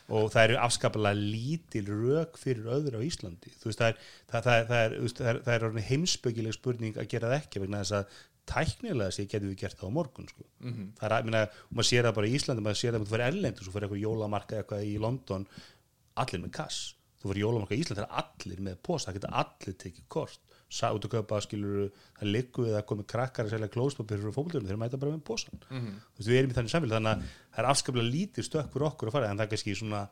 [0.05, 4.47] Og það eru afskapalega lítil rök fyrir öðru á Íslandi þú veist, það er, það,
[4.47, 7.37] það, það er, þú veist, það er, það er orðin heimspökileg spurning að gera það
[7.39, 10.43] ekki vegna þess að tæknilega sér getum við gert það á morgun sko.
[10.61, 10.89] Mhm.
[10.99, 13.13] það er, minna, og maður sér það bara í Íslandi maður sér það að þú
[13.15, 15.47] fyrir erlend og svo fyrir eitthvað jólamarka eitthvað í London
[16.21, 16.81] allir með kass
[17.21, 20.44] þú fyrir jólamarka í Íslandi það er allir með posa, það geta allir tekið kort
[20.95, 24.67] út að kaupa skilur það liggur við að komi krakkar að selja klóspapir fyrir fókbaldurinn,
[24.67, 25.91] þeir mæta bara með posan Mhm.
[26.15, 27.21] þú veist, við erum í þannig samfélag þannig að
[27.55, 30.07] það er afskaplega lítið stökk fyrir okkur að fara en það er kannski svona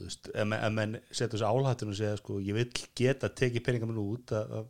[0.00, 3.64] veist, ef, men- ef menn setja þessu álhættinu og segja sko, ég vil geta tekið
[3.64, 4.66] peningar minn út að, að,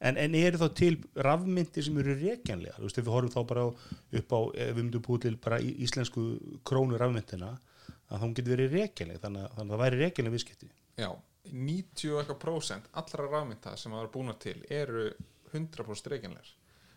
[0.00, 3.46] en, en eru þá til rafmyndir sem eru rekjanlega þú veist, ef við horfum þá
[3.46, 6.24] bara upp á ef við myndum búið til bara í- íslensku
[6.64, 7.58] krónu rafmyndina,
[8.10, 10.68] að þá getur verið rekjanlega, þannig, að- þannig að það væri rekjanlega viðskipti.
[10.98, 11.10] Já,
[11.52, 15.06] 90 og eitthvað prósent allra rafmynda sem það er búna til eru
[15.52, 16.52] 100% reikjanlegar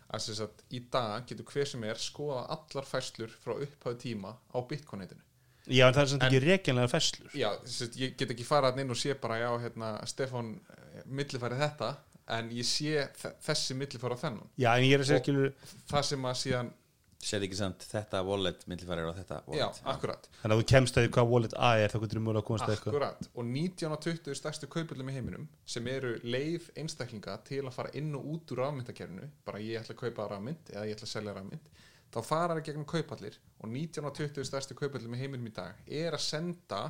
[0.07, 4.31] að þess að í dag getur hver sem er skoða allar færslur frá upphæðu tíma
[4.55, 5.23] á bitcoin-netinu.
[5.67, 8.93] Já, en það er samt ekki rekjanlega festlur Já, að ég get ekki farað inn
[8.93, 11.89] og sé bara já, hérna, Stefán eh, millifærið þetta
[12.37, 14.47] en ég sé þe- þessi millifærið þennan.
[14.63, 16.71] Já, en ég er að segja Og- það sem að síðan,
[17.17, 20.27] Sér ekki samt þetta wallet millifærir á þetta já, wallet akkurat.
[20.41, 22.45] Þannig að þú kemst að því hvað wallet A er þá getur þú mjög að
[22.49, 22.93] komast að eitthvað.
[22.93, 27.73] Akkurat, og 19 og 20 stærstu kaupullum í heiminum sem eru leið einstaklinga til að
[27.79, 31.09] fara inn og út úr rafmyndakerfinu bara ég ætla að kaupa rafmynd eða ég ætla
[31.09, 31.73] að selja rafmynd
[32.13, 35.81] þá fara það gegnum kaupallir og 19 og 20 stærstu kaupullum í heiminum í dag
[35.89, 36.81] er að senda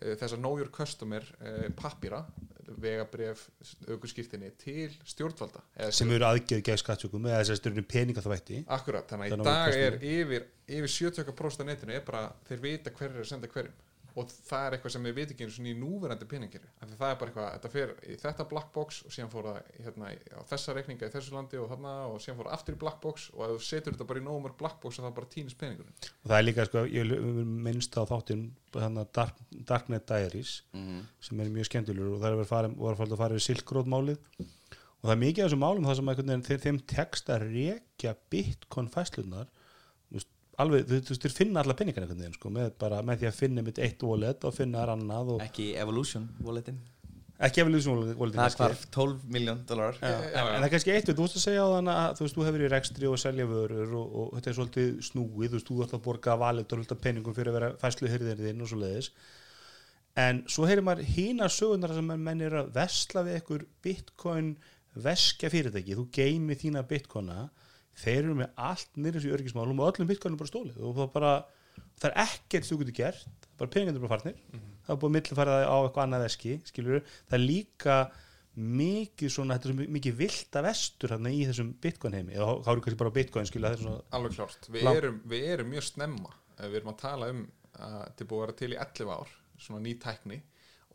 [0.00, 2.24] uh, þessa know your customer uh, pappira
[2.82, 3.44] vegabref,
[3.90, 8.34] aukurskýrtinni til stjórnvalda eða sem eru aðgerð gegn skattsökum eða þess að stjórnum peninga það
[8.36, 10.46] vætti Akkurat, þannig að í dag er yfir,
[10.78, 13.80] yfir 70% af netinu er bara, þeir vita hver er að senda hverjum
[14.18, 16.98] og það er eitthvað sem við viti ekki einu svona í núverandi peningir af því
[17.00, 20.10] það er bara eitthvað, þetta fer í þetta black box og síðan fór það hérna,
[20.12, 22.98] á þessa reikninga í þessu landi og þarna og síðan fór það aftur í black
[23.04, 25.60] box og ef þú setur þetta bara í nómur black box og það bara týnist
[25.62, 25.96] peningurinn.
[26.12, 27.14] Og það er líka, sko, ég
[27.68, 28.44] minnst á þáttinn
[28.76, 29.40] þannig að Dark,
[29.72, 30.54] Darknet Diaries
[31.24, 34.20] sem er mjög skemmtilegur og það er verið að fara við silkrótmálið.
[35.02, 39.48] Og það er mikið af þessum málum það sem þeim tekst að rekja bitcoin fæslunar
[40.60, 43.28] alveg, þú þú veist, þeir finna alla peningar einhvern veginn, sko, með, bara, með því
[43.30, 46.80] að finna mitt eitt wallet og finna þar annað og Ekki Evolution walletin?
[47.42, 51.08] Ekki evolution walletin Það hvarf 12 miljón dólar Já, en, en það er kannski eitt,
[51.10, 53.46] þú veist að segja á þann að þú veist, þú hefur í rekstri og selja
[53.50, 56.82] vörur og, og þetta er svolítið snúið, þú veist, þú ætla að borga valit og
[56.82, 59.10] hluta peningum fyrir að vera fæslu hyrðirinn og svo leiðis
[60.22, 64.54] en svo heyrir maður hína sögunar sem menn er að vesla við einhver bitcoin
[65.02, 67.46] veskja fyrirtæki, þú geimi þína bitcoina,
[67.98, 71.32] þeir eru með allt nýrið þessu örgismálum og öllum bitcoinum bara stólið og það bara,
[72.00, 74.42] það er ekkert þú getur gert, bara peningarnir bara farnir.
[74.82, 77.96] Það er búið milli farið á eitthvað annað veski skilur, það er líka
[78.52, 82.34] mikið svona, þetta er svo mikið vilda vestur hérna í þessum bitcoin heimi.
[82.36, 85.46] Eða þá eru kannski bara bitcoin skilur, það er svona Alveg klárt, við erum, við
[85.54, 88.80] erum mjög snemma við erum að tala um að þetta búið að vera til í
[88.84, 90.38] 11 ár svona ný tækni.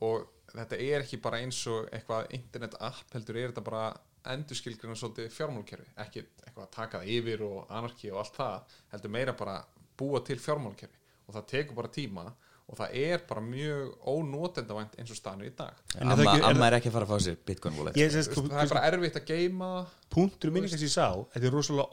[0.05, 3.85] Og þetta er ekki bara eins og eitthvað internet app heldur er þetta bara
[4.33, 9.13] endurskilgrina svolítið fjármálkerfi ekki eitthvað að taka það yfir og anarki og allt það heldur
[9.17, 9.55] meira bara
[9.97, 12.25] búa til fjármálkerfi og það tekur bara tíma
[12.67, 15.77] og það er bara mjög ónotendavænt eins og staðinu í dag.
[15.95, 17.95] En amma, ekki- er amma er ekki að fara að fá sér bitcoin wallet.
[17.95, 19.69] Ég, Þú sést, veist, það er bara erfitt að geima
[20.11, 21.87] punktur minni kannski sá þetta er rosalega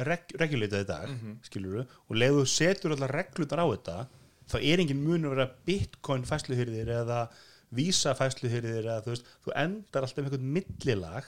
[0.00, 3.96] óreguleitað í dag mm og leiðu setur allar reglutar á þetta
[4.50, 7.20] þá er engin mun að vera bitcoin fæsluhyrðir eða
[7.70, 11.24] vísa fæsluhyrðir eða þú veist, þú endar alltaf með einhvern millilag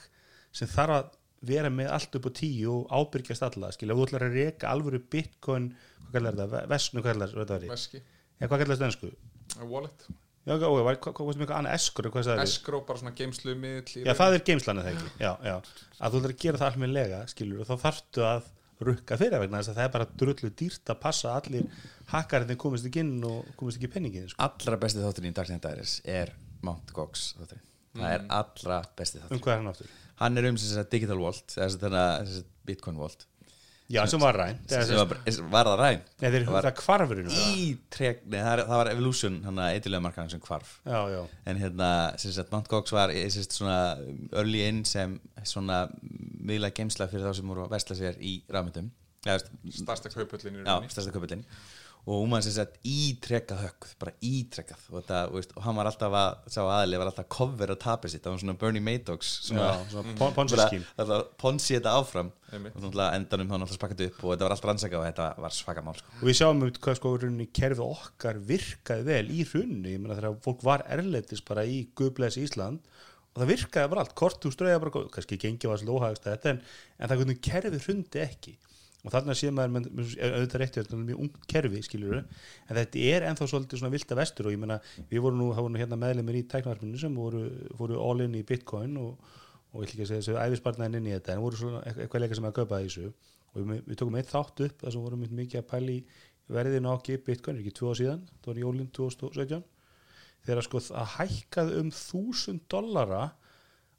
[0.55, 1.11] sem þarf að
[1.43, 5.01] vera með allt upp á tíu og ábyrgjast alla skilja, þú ætlar að reka alvöru
[5.11, 5.71] bitcoin
[6.07, 8.03] hvað kallar þetta, vesnu, hvað kallar þetta veski,
[8.39, 9.11] ja, hvað kallar þetta ennsku
[9.69, 10.05] wallet.
[10.43, 14.11] Já, ok, hvað, hvað, hvað, annað eskur, hvað sagði eskró, bara svona geimslu miðl Já,
[14.19, 15.11] það er geimslan eða ekki?
[15.23, 15.53] Já, já.
[15.99, 18.49] að þú ætlar að gera það almennilega skilur og þá þarftu að
[18.83, 22.59] rukka fyrir vegna þess að það er bara drullu dýrt að passa að allir hakkarinn
[22.59, 24.43] komist ekki inn og komist ekki penningin sko.
[24.43, 26.33] allra besti þátturinn í Dark Dæris er
[26.65, 27.67] Mount Gox þátturinn.
[27.93, 29.93] Það er allra besti um þátturinn hvað er hann aftur?
[30.21, 33.27] Hann er um sem sagt digital vault eða sem þetta sem sagt bitcoin vault.
[33.91, 34.37] Já, sem var
[34.71, 36.03] sem var, það ræn?
[36.21, 40.31] Nei, þeir, var það kvarfurinn ítrek nei, það, það var Evolution hann að eitthvað markaðan
[40.31, 40.71] sem hvarf.
[40.87, 41.19] Já, já,
[41.51, 41.89] en hérna
[42.23, 43.77] sem sagt Mount Gox var eh, sem sagt, svona
[44.31, 45.83] early in sem svona
[46.39, 48.89] miðla geimsla fyrir þá sem voru að vesla sér í rafmyndum.
[49.83, 51.53] Starsta kaupöllin í rauninni
[52.03, 55.77] og hún var sem sagt ítrekkað högg bara ítrekkað og, þetta, og, veist, og hann
[55.77, 58.83] var alltaf að, sá aðli var alltaf að covera tapir sitt, það var svona Bernie
[58.83, 62.31] Madox svona, já svona pon- ponzi bara- skím alltaf ponsi þetta áfram.
[62.53, 62.75] Einmitt.
[62.75, 65.55] og náttúrulega endanum þá náttúrulega spakkað upp og þetta var allt rannsakað og þetta var
[65.55, 66.11] svaka mál sko.
[66.19, 67.13] og við sjáum um hvað sko
[67.61, 72.37] kerfið okkar virkaði vel í hrunni ég meina þegar fólk var erlendis bara í Guðblæs
[72.37, 72.83] Ísland
[73.33, 74.13] og það virkaði bara allt.
[74.13, 76.61] Kort úr ströða kannski gengi var svolítið óhagast þetta en,
[76.99, 78.57] en það hvernig kerfið hrundi ekki
[79.03, 83.25] og þarna sé maður auðvitað rétti þetta er mjög ungt kerfi skiljur en þetta er
[83.27, 84.77] ennþá svolítið svona vilda vestur og ég meina
[85.09, 87.43] við vorum nú, það voru nú hérna meðlemið í tæknavarpinu sem voru,
[87.79, 89.33] voru all in í bitcoin og,
[89.73, 92.05] og ég ætla ekki að segja þessu æfisbarnaðin inn í þetta en voru svona eitthvað
[92.05, 93.09] eitthvað leika sem að kaupa þessu.
[93.53, 95.97] Og við, við tókum eitt þátt upp þar sem vorum við mikið að pæli
[96.53, 99.65] verðinu á ekki bitcoin, ekki tvö á síðan það var jólinn 2017
[100.43, 103.25] þegar sko að hækkað um þúsund dollara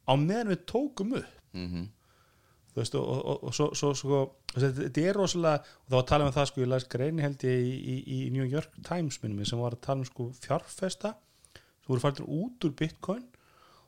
[0.05, 1.37] á meðan við tókum upp.
[1.53, 1.69] Mm
[2.74, 4.22] þú veist og, og, og svo, svo sko
[4.54, 7.44] þetta þetta er rosalega, og þá að tala um það sko ég las greini held
[7.46, 11.14] ég í, í, í New York Times minnum sem var að tala um sko fjárfesta
[11.54, 13.22] sem voru færtur út úr bitcoin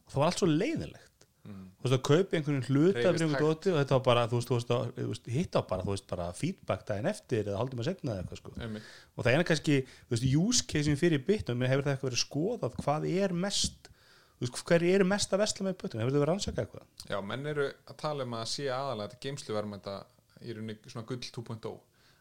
[0.06, 1.02] og það var allt svo leiðilegt
[1.46, 4.88] þú veist að kaupa einhvern hluta og þetta var bara, þú veist, þú veist, að-
[4.96, 8.14] þú veist hitt á bara, þú veist, bara feedback daginn eftir eða haldum að segna
[8.16, 8.54] eða eitthvað sko.
[8.66, 8.88] Einmitt.
[9.14, 9.76] og það er kannski,
[10.08, 13.95] þú veist, use casein fyrir bitcoin, hefur það eitthvað verið skoðað hvað er mest, þú
[14.68, 16.88] hverju eru mest að vesla með bitcoin, hefur það verið rannsaka eitthvað?
[17.08, 19.94] Já, menn eru að tala um að sé aðalega þetta geimsluvermænta
[20.42, 21.76] í rauninni svona gull 2.0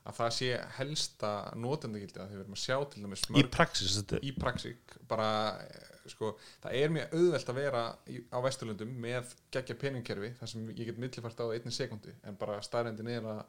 [0.06, 3.52] að það sé helsta notendagildi að því við erum að sjá til dæmis í mörg
[3.56, 5.30] praxis, þetta í praxík bara,
[5.66, 6.32] eh, sko,
[6.64, 10.92] það er mjög auðvelt að vera í, á Vesturlundum með geggja peningkerfi þar sem ég
[10.92, 13.42] get millifært á einni sekundu en bara staðrendin er að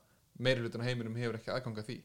[0.81, 1.99] af heiminum hefur ekki aðgang að því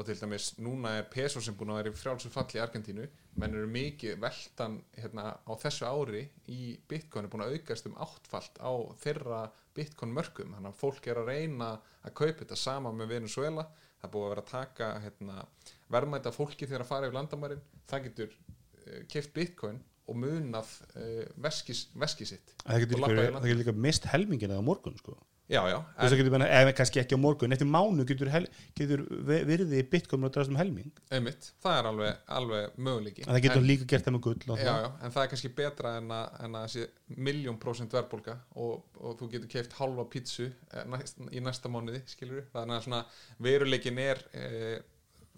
[0.00, 3.06] og til dæmis núna er peso sem búin að vera í frjálsum falli í Argentínu.
[3.40, 7.98] Menn eru mikið veltan hérna, á þessu ári í bitcoin er búin að aukast um
[8.00, 9.42] áttfalt á þeirra
[9.76, 13.66] bitcoin mörgum þannig að fólk er að reyna að kaupa þetta sama með Venezuela
[14.00, 15.44] það búið að vera að taka hérna,
[15.92, 17.64] verðmæta fólki þegar að fara yfir landamærin.
[17.90, 23.76] Það getur uh, keift bitcoin og munað uh, veskis, veski sitt það getur líka, líka
[23.76, 25.18] mist helmingin eða á morgun sko.
[25.50, 28.30] Já, já, Þú veist, það getur bara, ef kannski ekki á morgun eftir mánu getur,
[28.30, 28.44] hel,
[28.78, 29.02] getur
[29.50, 30.92] virði bitcoin að drast um helming.
[31.10, 34.54] Einmitt það er alveg, alveg möguleiki en það getur En- líka gert það með gull
[34.54, 34.84] og já, það.
[34.84, 36.86] já, en það er kannski betra en að, en að sé
[37.30, 42.04] miljón prósent verðbólga og, og þú getur keift halva pítsu eh, næst, í næsta mánuði,
[42.14, 43.04] skilur þannig að svona
[43.42, 44.80] veruleikin er e,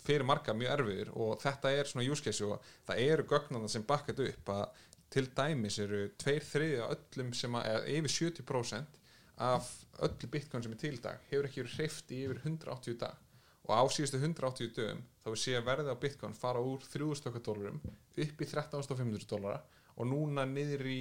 [0.03, 4.20] fyrir marga mjög erfiður og þetta er svona case og það eru gögnana sem bakkat
[4.25, 4.64] upp að
[5.12, 9.01] til dæmis eru tveir þriði af öllum sem að, eða yfir 70%
[9.40, 9.68] af
[10.05, 13.16] öllu bitcoin sem er til dag hefur ekki verið hreift í yfir 180 dag.
[13.62, 17.31] Og á síðustu 180 dögum þá við sé að verðið á bitcoin fara úr 3000
[17.31, 19.62] okkar dólarum upp í 13.500 dólara
[19.95, 21.01] og núna niður í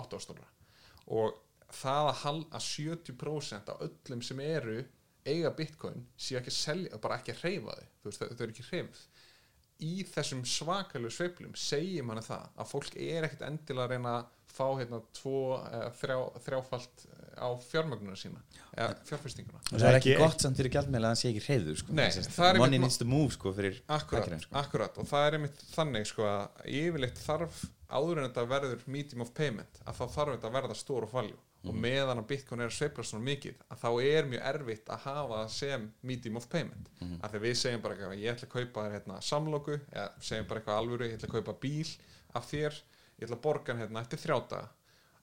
[0.00, 0.50] 8.000 dólara
[1.12, 1.36] og
[1.72, 4.82] það að, hal, að 70% af öllum sem eru
[5.26, 8.68] eiga bitcoin sé ekki að selja, bara ekki að hreyfa þú veist, þau eru ekki
[8.70, 9.02] hreyfð.
[9.82, 14.26] Í þessum svakalegu sveiflum segir manni það að fólk er ekkert endilega að reyna að
[14.52, 15.38] fá hérna tvo,
[15.98, 18.40] þrjá, þrjáfalt á fjármögnuna sína
[18.72, 19.60] eða fjárfestinguna.
[19.70, 21.96] Það er ekki gott samt fyrir gjaldmiðla að hann sé ekki hreyður sko.
[22.36, 24.58] Það money needs to move sko, fyrir Akkurat, hagkerfið, sko.
[24.62, 24.98] akkurat.
[25.02, 29.32] Og það er einmitt þannig sko að yfirleitt þarf áður en þetta verður medium of
[29.36, 32.72] payment að þá þarf þetta að verða stór og valjú og meðan að bitcoin er
[32.72, 36.48] að sveifla svona mikið að þá er mjög erfitt að hafa það sem medium of
[36.50, 36.88] payment.
[37.22, 40.48] Af því við segjum bara eitthvað, ég ætla að kaupa þér hérna samloku, eða segjum
[40.50, 41.92] bara eitthvað alvöru ég ætla að kaupa bíl
[42.34, 42.80] af þér
[43.20, 44.62] ég ætla að borga hérna eftir þrjáta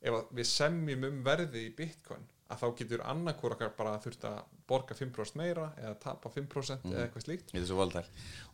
[0.02, 4.38] ef við semjum um verði í bitcoin að þá getur annarkur okkar bara þurft að
[4.70, 6.94] borga 5% meira eða tapa 5% Mm.
[6.96, 7.52] eða eitthvað slíkt.
[7.52, 8.02] Þetta er svo voldæl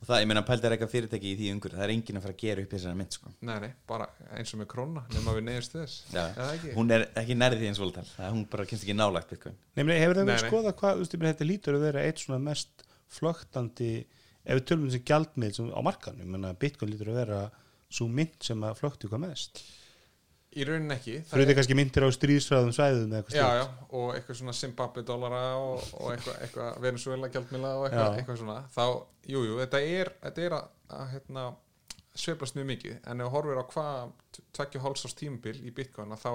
[0.01, 2.25] Og það, ég meina, pældi er eitthvað fyrirtæki í því ungur Það er enginn að
[2.25, 3.31] fara að gera upp þessari mynd sko.
[3.41, 5.95] nei, nei, bara eins og með króna nema við neyðust þess.
[6.11, 6.73] Eða ekki?
[6.75, 7.79] Hún er ekki nærði því eins
[8.17, 9.55] Það hún bara kynst ekki nálægt bitcoin.
[9.77, 10.51] Nefnilega, hefur það Nei, verið nei.
[10.51, 12.83] skoða hvað, meina, þetta lítur að vera eitt svona mest
[13.15, 13.91] flögtandi,
[14.45, 16.27] ef við tölum þessi gjaldmið sem á markanum,
[20.55, 21.15] í raunin ekki.
[21.33, 23.65] Eru er- kannski myndir á stríðsræðum svæðum eitthvað já, já,
[23.99, 28.57] og eitthvað svona Zimbabwe dollara og, og eitthvað, eitthvað Venezuela gjaldmila og eitthvað, eitthvað svona.
[28.75, 28.85] Þá,
[29.33, 31.45] jú, jú, þetta er, þetta er að, að hérna,
[32.15, 32.95] sveiflast mjög mikið.
[33.11, 34.13] En ef þú horfir á hvað
[34.55, 36.31] tveggja hálsás tímabil í Bitcoin að þá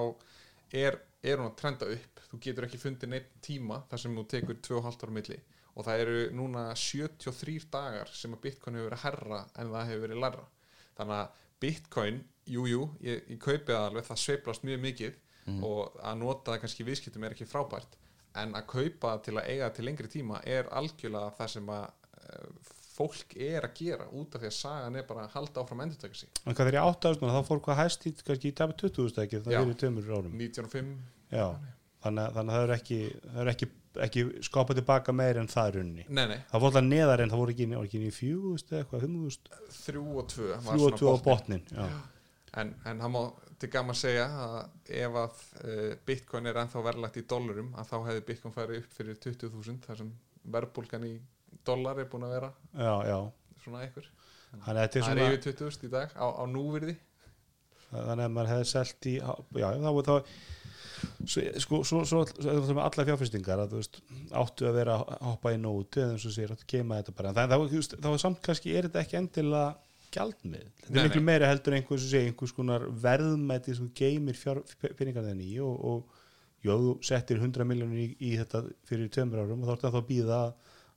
[0.81, 2.21] er, er hún að trenda upp.
[2.31, 5.39] Þú getur ekki fundið neitt tíma þar sem þú tekur 2,5 ára milli.
[5.71, 10.03] Og það eru núna 73 dagar sem að Bitcoin hefur verið herra en það hefur
[10.05, 10.45] verið læra
[10.97, 12.17] þannig að Bitcoin,
[12.51, 15.19] jú, jú, ég, ég kaupið það alveg, það sveiflast mjög mikið
[15.65, 17.97] og að nota það kannski í viðskiptum er ekki frábært
[18.41, 21.71] en að kaupa það til að eiga það til lengri tíma er algjörlega það sem
[21.73, 21.87] að
[22.21, 25.81] uh, fólk er að gera út af því að sagan er bara að halda áfram
[25.81, 28.51] að endurtaka sig En hvað þegar ég átt ást þá fór hvað hæst í kannski
[28.51, 29.61] í dabi 20.000 ekki, það Já.
[29.61, 30.37] er í tömur árum.
[30.37, 30.93] 95
[31.31, 31.45] Já,
[32.05, 33.69] þannig, þannig að það er ekki, það er ekki,
[34.07, 36.05] ekki skopað tilbaka meir en það er runni.
[36.07, 38.83] nei, nei, Það fór alltaf neðar en það voru ekki, voru ekki í fjúðust eða
[38.83, 41.65] eitthvað, fimmúðust, þrjú og tvö var fjú og svona tvö á botninn.
[41.67, 41.87] botnin.
[41.91, 42.20] Já.
[42.59, 43.21] En, en það má
[43.61, 44.55] til gaman segja að
[45.01, 48.97] ef að uh, Bitcoin er ennþá verðlagt í dollarum að þá hefði Bitcoin farið upp
[48.97, 50.09] fyrir 20.000 þar sem
[50.55, 51.13] verðbólgan í
[51.67, 53.19] dollar er búin að vera já, já.
[53.63, 54.09] svona er
[54.51, 56.97] það er yfir 20.000 í dag á, á núvirði
[57.91, 60.33] þannig að maður hefði selt í, já, þá var það,
[61.25, 64.01] svo, sko, svo, svo, svo, svo með alla fjárfestingar að þú veist,
[64.41, 67.15] áttu að vera að hoppa í nótu eða eins og sér, áttu að geima þetta
[67.17, 67.33] bara.
[67.33, 69.65] En það, það, það var samt kannski, er þetta ekki endilega
[70.15, 70.65] gjaldmið.
[70.85, 74.39] Þetta er miklu meira heldur einhvers, sé, einhvers konar verðmæti sem geymir
[74.99, 79.43] peningar þenni í og, og jó, þú settir 100 miljónir í, í þetta fyrir tveimur
[79.43, 80.51] árum og þá ertu að þá býða að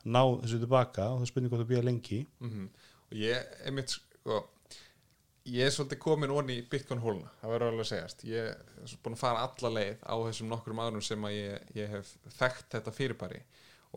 [0.04, 2.24] ná þessu tilbaka og það spurning hvort þú býða lengi.
[2.40, 2.66] mm
[3.04, 4.38] og ég, einmitt sko
[5.44, 8.94] ég er svolítið komin onni í Bitcoin hóluna það verður alveg að segjast ég er
[9.04, 12.70] búin að fara alla leið á þessum nokkrum árum sem að ég, ég hef þekkt
[12.78, 13.40] þetta fyrirbæri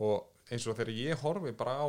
[0.04, 1.88] og eins og þegar ég horfi bara á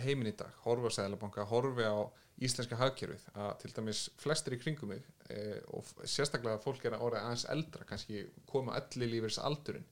[0.00, 2.00] heiminn í dag horfi á Sæðlabanka, horfi á
[2.42, 6.96] íslenska hagkerfið að til dæmis flestir í kringum mig e, og sérstaklega að fólk er
[6.96, 9.86] að orða aðeins eldra kannski koma öllu lífis aldurinn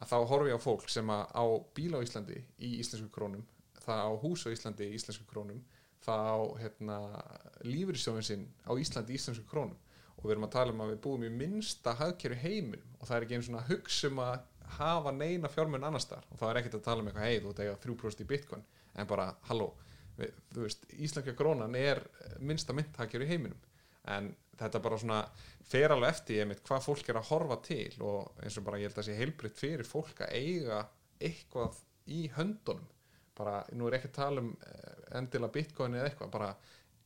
[0.00, 1.44] að þá horfi ég á fólk sem að á
[1.76, 3.44] bíl á Íslandi í íslensku krónum
[3.82, 5.60] það á hús á Íslandi í íslensku krónum
[6.02, 6.98] það á hérna,
[7.66, 9.78] lífyrirsjóðin sinn á Íslandi í íslensku krónum.
[10.18, 13.16] Og við erum að tala um að við búum í minnsta hagkerfi heiminum og það
[13.16, 14.34] er ekki einu svona hugsa um að
[14.76, 17.50] hafa neina fjármun annars þar og það er ekkert að tala um eitthvað hei þú
[17.50, 19.66] ert að eiga 3% í bitcoin en bara halló,
[20.16, 22.02] þú veist íslenska krónan er
[22.40, 23.60] minnsta mynthagkerfi í heiminum.
[24.12, 25.20] En þetta bara svona
[25.66, 28.80] fer alveg eftir ég mitt hvað fólk er að horfa til og eins og bara
[28.80, 30.82] ég held að sé heilbritt fyrir fólk að eiga
[31.22, 31.78] eitthvað
[32.12, 32.88] í höndunum.
[33.38, 36.50] Bara, nú er ekki að tala um eh, endilega bitcoin eða eitthvað, bara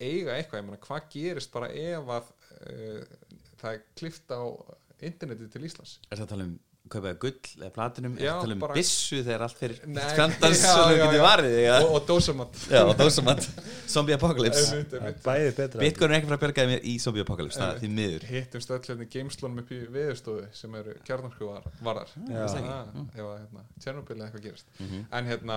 [0.00, 3.14] eiga eitthvað, ég meina hvað gerist bara ef að uh,
[3.60, 4.42] það er klift á
[5.06, 5.94] internetið til Íslands?
[6.10, 6.56] Er það að tala um
[6.92, 9.78] kaupaði gull eða platinum Er að tala um bara- bissu þegar allt fyrir
[10.12, 12.60] skandans og þú getur varðið og, og dósamat.
[12.70, 13.48] Já, og dósamat.
[13.94, 14.64] Zombie Apocalypse.
[14.72, 15.22] Einmitt, Það er einmitt.
[15.26, 15.80] bæði betra.
[15.82, 18.26] Bitcoin er ekki frá að bjargaði mér í Zombie Apocalypse Það er því miður.
[18.32, 21.06] Hittumst öll hérna í geimslunum upp í veðurstofu sem eru ekki.
[23.16, 24.66] ef að hérna, Tjernobyl eða eitthvað gerist.
[24.78, 25.04] Mhm.
[25.12, 25.56] en hérna,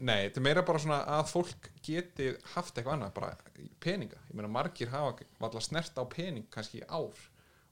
[0.00, 3.32] nei, þetta er meira bara svona að fólk geti haft eitthvað annað bara
[3.80, 7.14] peninga, ég meina margir hafa valla snert á pening kannski í ár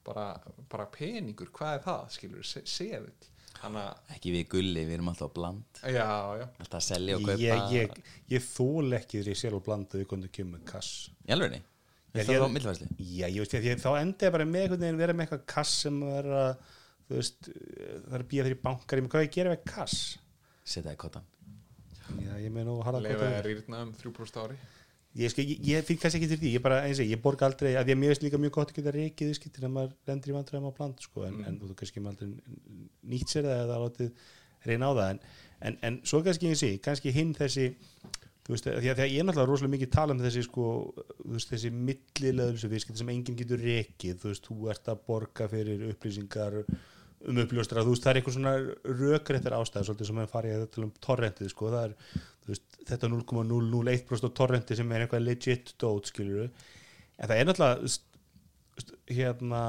[0.07, 0.27] bara,
[0.73, 3.33] bara peningur, hvað er það skilur, se seðill.
[3.57, 5.79] Þannig að, Ekki við gulli, við erum alltaf bland.
[5.83, 6.09] Já,
[6.41, 6.45] já.
[6.61, 7.39] Alltaf að selja og kaupa.
[7.41, 8.01] Ég, ég,
[8.35, 10.91] ég þól ekki þegar ég sér og blanda við kemur með kass.
[11.27, 11.63] Í alvegni
[12.17, 12.87] Já, Er það ég- á millvæsli?
[12.97, 15.43] Já, ég veist, því, að þá enda ég bara með einhvern veginn vera með eitthvað
[15.53, 16.63] kass sem er að,
[17.09, 19.97] þú veist, það er að býja þeirri bankar, ég með hvað ég gera með kass?
[20.65, 21.27] Setja í kottan
[22.23, 24.57] Já, ég með nú að harða leifa er rýrna um 3% ári
[25.17, 27.71] Ég, sko, ég, ég finn kannski ekki til því, ég bara, eins ég, borga aldrei,
[27.79, 30.33] að því að mér veist líka mjög gott að geta reikið viðskiptir þegar maður lendir
[30.33, 31.47] í vandræðum á bland, sko, en, Mm.
[31.49, 32.59] en þú kannski maður aldrei
[33.15, 34.11] nýtt sér það eða látið
[34.67, 35.21] reyna á það, en,
[35.71, 37.71] en, en svo kannski ég sé, kannski hinn þessi,
[38.45, 40.67] þú veist, því að, því að ég er náttúrulega rosalega mikið tala um þessi, sko,
[41.25, 45.49] þú veist, þessi millilegðlösu viðskiptir sem enginn getur rekið, þú veist, þú ert að borga
[45.49, 46.61] fyrir upplýsingar
[47.27, 48.55] um uppljóstra, þú veist, það er eitthvað svona
[49.01, 51.95] rökréttar ástæður, svolítið sem að fara í að tala um torrentið, sko, það er,
[52.53, 57.97] veist, þetta 0,001% á torrenti sem er eitthvað legit dót, skilur en það er náttúrulega
[59.17, 59.63] hérna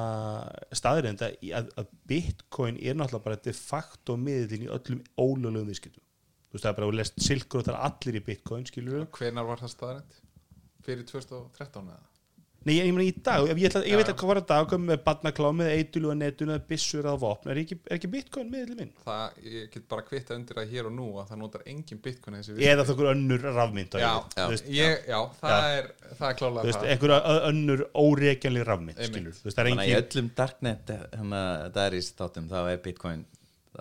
[0.75, 6.03] staðrind að, að, að bitcoin er náttúrulega bara de facto miðlinn í öllum ólöglegum viðskiptum
[6.03, 9.07] þú veist, það er bara, þú lest silkur og það er allir í bitcoin, skilur
[9.15, 10.21] hvenar var það staðrænt?
[10.87, 12.16] fyrir 2013 eða?
[12.65, 14.39] Nei, ég, ég meina í dag, ef ég, ætla, ég Já, veit að hvað var
[14.41, 17.95] að dag með barnaklá, með eitulu og netun eða byssur eða vopn, er ekki, er
[17.95, 18.89] ekki bitcoin miðli minn?
[19.05, 22.39] það, ég get bara kvitta undir það hér og nú að það notar engin bitcoin
[22.41, 24.67] í Eða það önnur rafmynd já, ég, Já.
[24.73, 25.71] ég, já, það Já.
[25.77, 27.15] er það er klálega það einhver
[27.53, 31.41] önnur óreikjanleg rafmynd, skilur, þú veist, það er Þannig að í engin öllum darknet hérna,
[31.77, 33.25] Dairies þáttum þá er Bitcoin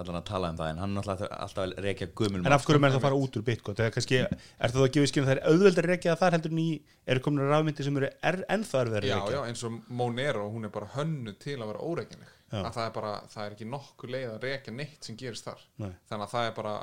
[0.03, 2.83] allan að tala um það en hann er alltaf að reykja gömul En af hverju
[2.83, 3.79] með það að fara út úr bitcoin?
[3.79, 6.37] Það er kannski, er það að gefa skilum það er auðveld að rekja það þar
[6.37, 6.71] heldur en í,
[7.15, 10.49] eru komin rafmyndir sem eru er, ennþá erfið að já, rekja já, eins og Monero,
[10.53, 12.61] hún er bara hönnu til að vera óreikinleg Já.
[12.63, 15.63] að það er bara, það er ekki nokkur leið að rekja neitt sem gerist þar
[15.83, 15.89] Nei.
[16.07, 16.75] þannig að það er bara,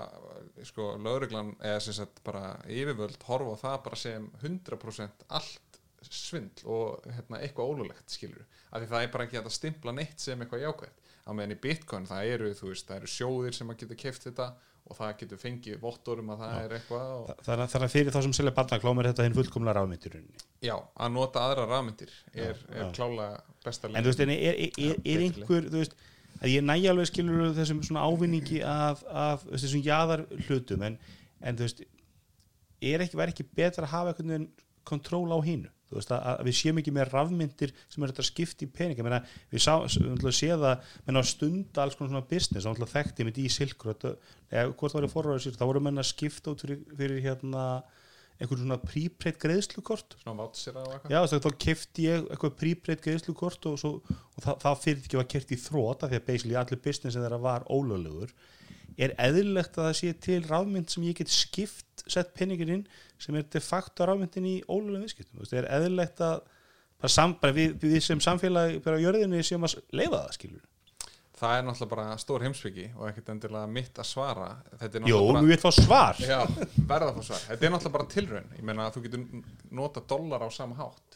[0.68, 6.68] sko, lögreglan eða sem sagt bara yfirvöld horfa á það bara sem 100% allt svindl
[6.68, 8.44] og hérna, eitthvað ólulegt skilur,
[8.74, 11.60] af því það er bara ekki að stimpla neitt sem eitthvað jákvæmt á meðan í
[11.64, 14.48] Bitcoin það eru, veist, það eru sjóðir sem að geta keift þetta
[14.84, 18.18] og það getur fengið vottorum að það er eitthvað og, Þannig, þannig að fyrir þá
[18.26, 20.18] sem selja barnaklám er þetta hinn fullkomlega rafmyndir
[20.64, 22.90] já, að nota aðra rafmyndir er, Já, er já.
[22.98, 25.96] klálega besta En þú veist, en er, er, er, er einhver, þú veist,
[26.42, 31.00] að ég næja alveg skilur þessum svona ávinningi af, af þessum jaðar hlutum en,
[31.40, 31.84] en þú veist,
[32.84, 34.50] er ekki, væri ekki betra að hafa einhvern veginn
[34.84, 35.72] kontról á hinu?
[35.83, 39.06] þú veist, að, að við séum ekki með rafmyndir sem er þetta skipt í peninga
[39.06, 39.22] Meina,
[39.54, 39.66] við
[40.38, 42.68] séð það stund alls konar svona business.
[42.68, 46.10] Þá þekkti mitt í silkur eða hvort var ég forræður sér, þá voru menn að
[46.12, 47.66] skipta út fyrir, fyrir hérna
[48.42, 50.18] einhvern svona príbreytt greiðslukort.
[51.12, 55.30] Já, þá kefti ég eitthvað príbreytt greiðslukort og, svo, og það, það fyrir ekki var
[55.36, 58.34] kert í þróta því að basically allir business þeirra var ólöglegur
[58.98, 62.84] er eðlilegt að það sé til rafmynd sem ég get skipt sett penningin inn
[63.22, 66.44] sem er de facto rafmyndin í ólöglegum viðskiptum Þú veist, er eðlilegt að
[67.02, 70.70] bara sam, bara við, við sem samfélag bara á jörðinni séum að leifa það skilur
[71.44, 74.48] það er náttúrulega bara stór heimsviki og ekkert endilega mitt að svara
[74.80, 76.38] Jó, náttúrulega við veit fá svar Já,
[76.88, 77.44] verða að fá svar.
[77.50, 78.54] Þetta er náttúrulega bara tilraun.
[78.58, 79.26] Ég meina að þú getur
[79.80, 81.13] nota dólar á sama hátt.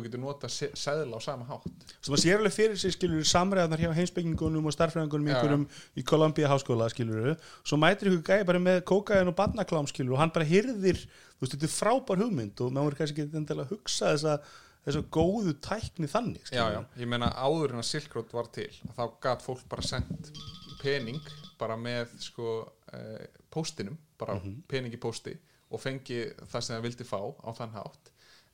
[0.00, 1.66] Þú getur nota se- seðla á sama hátt.
[2.00, 5.66] sem að sér alveg fyrir sig skilur samræðanar hjá heimsbyggingunum og starffræðingunum Já, einhverjum
[6.00, 10.22] í Columbia háskóla skilur svo mætir ykkur gæði bara með kókaðin og barnaklám skilur og
[10.24, 13.74] hann bara hyrðir þú veist þetta er frábær hugmynd og maður kannski ekki endilega að
[13.76, 14.38] hugsa þessa,
[14.86, 16.80] þessa góðu tækni þannig Já, já.
[16.96, 20.32] Ég meina áður en að Silk Road var til, þá gat fólk bara sendt
[20.80, 21.20] pening
[21.60, 22.54] bara með sko
[22.96, 24.38] eh, póstinum, bara
[24.68, 25.34] pening í pósti
[25.70, 28.09] og fengi það sem það vildi fá á þann hátt.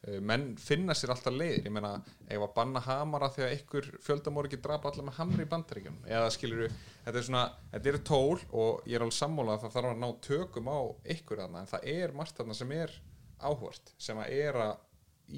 [0.07, 1.97] Eh, menn finna sér alltaf leiðir, ég meina
[2.31, 6.29] ef að banna hamara þegar einhver fjöldamór ekki drapa allar með hamri í bandaríkjum eða
[6.31, 7.43] skilur þetta er svona,
[7.73, 10.79] þetta eru tól og ég er alveg sammála að það þarf að ná tökum á
[11.17, 12.95] ykkur þarna, en það er margt þarna sem er
[13.51, 14.73] áhvert, sem að er að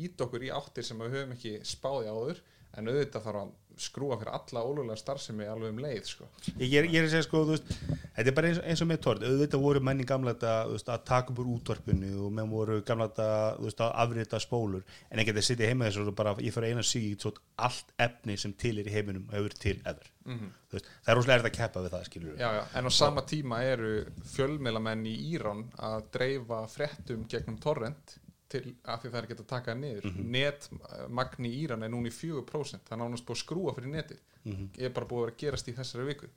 [0.04, 2.44] ít okkur í áttir sem við höfum ekki spáði áður
[2.76, 6.29] en auðvitað þarf að skrúa fyrir alla ólulega starfsemi alveg um leið sko.
[6.59, 7.72] ég, er, ég er að segja sko veist,
[8.16, 10.55] þetta er bara eins, eins og með tort auðvitað voru menn í gamla þetta
[10.97, 13.31] að taka upp úr útvarpinu og menn voru gamla þetta
[13.89, 17.35] að afrita spólur en ekki að sitja heima þessu og bara ég fyrir eina svo
[17.57, 20.49] allt efni sem til er í heiminum hefur til ever Mhm.
[20.72, 22.64] veist, það er rosalega erfitt að keppa við það já, já.
[22.79, 23.93] en á sama tíma eru
[24.35, 28.18] fjölmiðlamenn í Íran að dreifa fréttum gegnum torrent
[28.49, 30.18] til að því það er ekki að taka það niður.
[30.36, 34.22] Netmagni í Íran er núna í 4% það er nánast búið að skrúa fyrir netið.
[34.78, 36.30] Er bara búið að vera að gerast í þessari viku.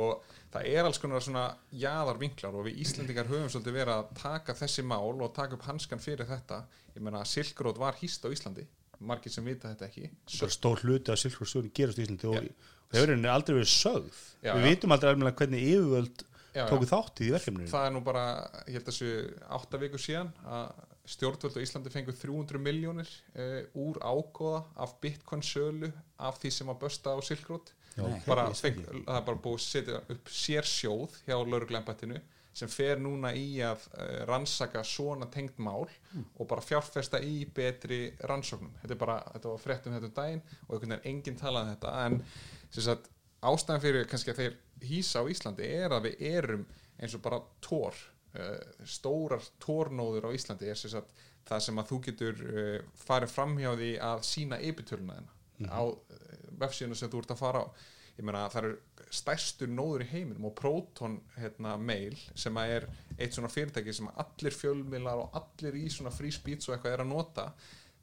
[0.00, 1.44] Og það er alls konar svona
[1.74, 5.66] jaðar vinklar og við Íslendingar höfum svolítið verið að taka þessi mál og taka upp
[5.68, 6.62] hanskan fyrir þetta.
[6.94, 8.64] Ég meina að Silkrót var hýst á Íslandi.
[8.98, 10.08] Margir sem vita þetta ekki.
[10.32, 12.48] Svo stór hluti Silfur Sögun gerast í Íslandi og
[12.88, 14.20] og hefur henni aldrei verið sögð.
[14.40, 16.22] Já, við vitum aldrei alveg hvernig yfirvöld
[16.56, 17.68] tóku þátt í verkefninu.
[17.70, 18.22] Það er nú bara,
[18.64, 19.10] ég held að þessu
[19.58, 20.78] átta viku síðan að
[21.08, 26.72] stjórnvöld á Íslandi fengur 300 miljónir uh, úr ágóða af bitcoin sölu af því sem
[26.72, 27.72] að bösta á Silkrót.
[28.26, 32.20] Bara feng, það er bara búið að setja upp sér sjóð hjá lauruglembættinu
[32.58, 35.86] sem fer núna í að uh, rannsaka svona tengd mál
[36.38, 38.74] og bara fjárfesta í betri rannsóknum.
[38.82, 41.76] Þetta er bara, þetta var fréttum þetta um daginn og einhvern veginn enginn talaði um
[41.76, 41.94] þetta.
[42.06, 42.20] En
[42.74, 43.10] sem sagt,
[43.46, 46.64] ástæðan fyrir kannski að þeir hýsa á Íslandi er að við erum
[46.98, 47.98] eins og bara tór
[48.86, 51.14] stórar tórnóður á Íslandi er sem sagt
[51.48, 55.16] það sem að þú getur uh, farið framhjá því að sína ypitöluna
[55.56, 55.96] þina á uh,
[56.60, 57.66] vefsíðuna sem þú ert að fara á.
[58.18, 62.86] Ég meina það eru stærstu nóður í heiminum og Proton hérna, mail sem að er
[63.16, 67.04] eitt svona fyrirtæki sem allir fjölmiðlar og allir í svona free speech og eitthvað er
[67.04, 67.46] að nota.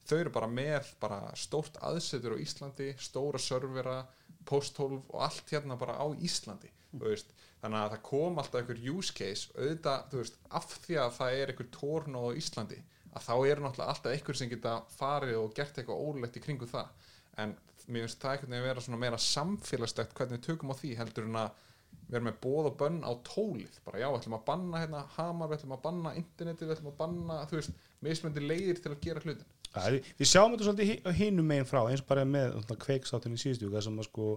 [0.05, 3.99] Þau eru bara með bara stórt aðsetur á Íslandi, stóra servera
[4.47, 7.35] posthólf og allt hérna bara á Íslandi þú veist.
[7.65, 11.37] Þannig að það kom alltaf einhver use case auðvitað, þú veist, af því að það
[11.39, 12.81] er einhver tórn á Íslandi
[13.15, 16.67] að þá er náttúrulega alltaf einhver sem geta farið og gert eitthvað ólegt í kringu
[16.69, 16.91] það.
[17.41, 17.55] En
[17.87, 20.91] mér finnst það einhvern veginn að vera svona meira samfélagstækt hvernig við tökum á því
[20.99, 21.63] heldur en að
[22.05, 23.79] við erum með bóð og bönn á tólið.
[23.87, 26.91] Bara já, við ætlum að banna hérna hamar, við ætlum að banna internetið, við ætlum
[26.91, 31.17] að banna þú veist, mismöndi leiðir til að gera hlutin Ja, við, sjáum þetta svolítið
[31.17, 34.27] hinum megin frá eins og bara með viku, þar sem að sko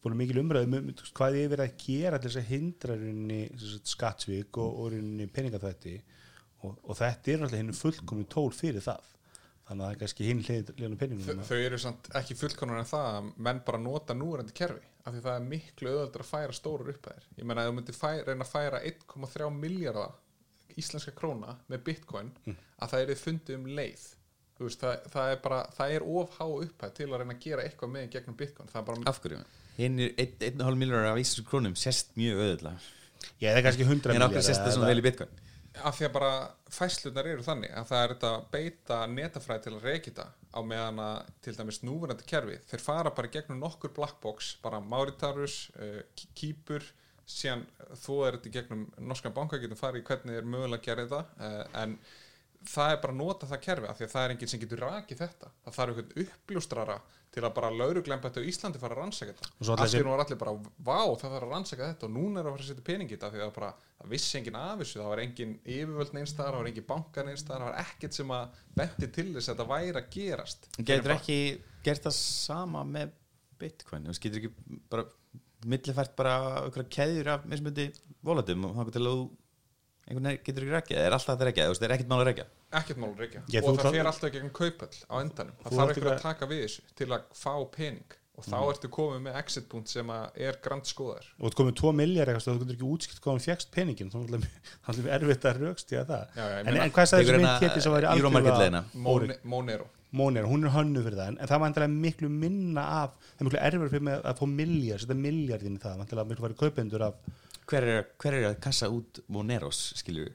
[0.00, 3.40] búin mikil umræðum um um, hvað ég verið að gera til þess að hindra rauninni
[3.52, 4.94] sem sagt, skattsvík og, og
[5.34, 5.96] peningaþvætti.
[6.60, 9.10] Og, og þetta er alltaf hinn fullkomin tól fyrir það.
[9.70, 13.10] Þannig að það er kannski hinn Þau, peningum þau eru samt ekki fullkonar en það
[13.10, 16.90] að menn bara nota núrandi kerfi af því það er miklu öðvöldur að færa stórar
[16.92, 17.28] upphæðir.
[17.38, 20.16] Ég menna að þú myndir færa, reyna að færa 1,3 miljardar
[20.80, 24.04] íslenska króna með bitcoin að það er fundið um leið.
[24.58, 27.44] Þú veist, það, það er bara, það er of há upphæð til að reyna að
[27.46, 28.72] gera eitthvað með í gegnum bitcoin.
[28.74, 28.82] Það
[29.80, 32.78] hinn er 1,5 miljónar af íslensku krónum sést mjög öðulega
[33.40, 35.38] ég er kannski 100 en af hverju sést það svona vel í bitcoin?
[35.86, 36.30] Af því að bara
[36.74, 41.02] fæslunar eru þannig að það er þetta að beita netafræði til að reykita á meðan
[41.04, 46.00] að til dæmis núverandi kerfi þeir fara bara gegnum nokkur blackbox bara Mauritius, uh,
[46.34, 46.84] Kýpur
[47.30, 47.62] síðan
[47.94, 51.46] þó er þetta gegnum norskan banka getur farið í hvernig er mögulega að gera þetta
[51.46, 51.96] uh, en
[52.68, 54.82] það er bara að nota það kerfi af því að það er enginn sem getur
[54.84, 55.50] rakið þetta.
[55.64, 56.96] Það þarf einhvern uppljóstrara
[57.30, 60.54] til að bara lauruglembættu í Íslandi fara að rannsaka Og þetta nú var allir bara,
[60.58, 63.16] vá, það þarf að rannsaka þetta og núna er að fara að setja peningi í
[63.16, 66.50] þetta af því að bara, það vissi enginn af þessu, það var enginn yfirvöld neinstæðar,
[66.50, 69.68] það var enginn bankar neinstæðar það var ekkert sem að benti til þess að þetta
[69.70, 70.68] væri að gerast.
[70.90, 71.38] Getur ekki
[71.86, 73.14] gert það sama með
[73.62, 74.10] bitcoin?
[74.10, 75.06] Þú getur ekki bara
[75.70, 76.34] millifært bara
[80.10, 82.28] einhvern veginn getur ekki rekja, er alltaf að rekja þú veist, er ekkert mál að
[82.30, 82.46] rekja
[82.80, 85.54] ekkert mál að reykja Já, og það tal- fer alltaf gegn kaupöll á endanum.
[85.64, 88.16] Það þarf ykkur að ekki taka við þessu til að fá pening.
[88.40, 91.74] Og þá ertu komið með exit punkt sem að er grand skoðar og þú komið
[91.82, 94.12] 2 miljard eitthvað þú getur ekki útskipt hvað hann fjækst peningin.
[94.14, 94.46] Þá er
[94.86, 96.22] það erfitt að raukst í að það.
[96.38, 98.06] Já, já, ég en, en hvað sagði Tekur þessi hérna, mynd hétti sem væri
[99.10, 101.28] órygg Monero Mónir, hún er hönnu fyrir það.
[101.30, 104.40] En, en það var endilega miklu minna af það er miklu erfur fyrir með að
[104.40, 107.20] fá miljard setja miljardin í það, endilega miklu færi kaupendur af
[107.70, 110.28] hver er, hver er að kassa út Moneros skilju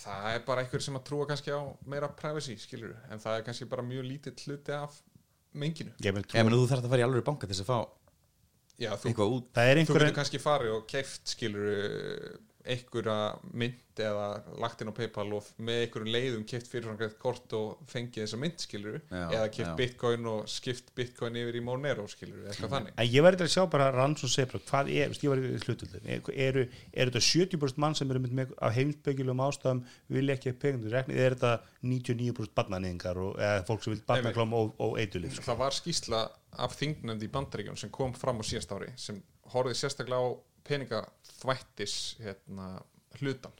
[0.00, 1.60] það er bara einhver sem að trúa kannski á
[1.90, 5.00] meira privacy skilur en það er kannski bara mjög lítill hluti af
[5.52, 5.94] menginu.
[6.02, 7.80] Ég meina, ef þú þarf að fara í alveg banka til þess að fá
[8.80, 9.48] Já, þú, eitthvað út.
[9.56, 11.72] Það er þú einhver getur kannski farið og keift skilur
[12.68, 13.16] einhverja
[13.56, 14.26] mynd eða
[14.60, 18.62] lagt inn á Paypal og með einhverjum leiðum keift fyrirframgreitt kort og fengið þessa mynd
[18.62, 19.76] skilur Já, eða keift já.
[19.78, 22.94] bitcoin og skipt bitcoin yfir í Monero skilur eitthvað þannig.
[22.96, 25.42] En ég verði að sjá bara ranns og segja bara hvað er, veist, ég var
[25.42, 26.10] í hlutullin,
[26.46, 29.82] eru, eru þetta 70% mann sem eru með, með af heimsbyggilegum ástæðum
[30.16, 31.54] vilja ekki peningur rekni, eða er þetta
[31.90, 36.22] 99% barnanýðingar og eða fólk sem vil barnaklám og, og eitulif það var skýsla
[36.60, 39.20] af þingnefnd í bandaríkjum sem kom fram á síðast ári sem
[39.54, 40.28] horfið sérstaklega á
[41.40, 42.80] peningaþvættis hérna,
[43.20, 43.52] hlutan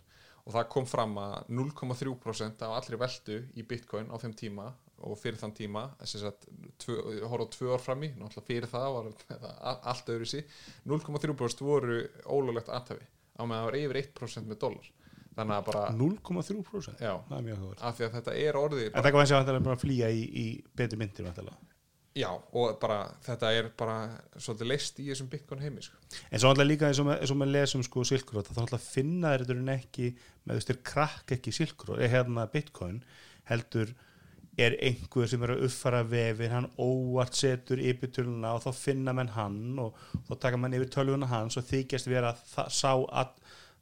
[0.46, 4.70] og það kom fram að 0,3% af allri veldu í bitcoin á þeim tíma
[5.00, 9.84] og fyrir þann tíma að á tvö ár fram í náttúrulega fyrir það var það
[9.92, 10.42] allt öðru sí
[10.88, 13.04] 0,3% voru ólulegt aðtafi
[13.36, 14.90] á meðan það var yfir 1% með dólar
[15.36, 17.14] þannig að bara 0,3% Já.
[17.28, 20.10] það er af því að þetta er orðið en það kan að bara að flýja
[20.12, 21.69] í, í betri myndir væntanlega.
[22.16, 23.96] Já og bara þetta er bara
[24.34, 25.98] svolítið leist í þessum bitcoin heimi sko.
[26.30, 28.86] en svo alltaf líka eins og með, eins og með lesum sko silkurót, þá alltaf
[28.96, 30.12] finna þeir þetta ekki
[30.44, 33.02] með þú þeir krakk ekki silkurót eða hérna bitcoin
[33.50, 33.94] heldur
[34.58, 39.32] er einhver sem er að uppfara vefin hann óvart setur yfirtöluna og þá finna menn
[39.36, 39.98] hann og
[40.28, 42.92] þá taka menn yfir tölvuna hans og þykjast vera það, sá
[43.22, 43.34] að,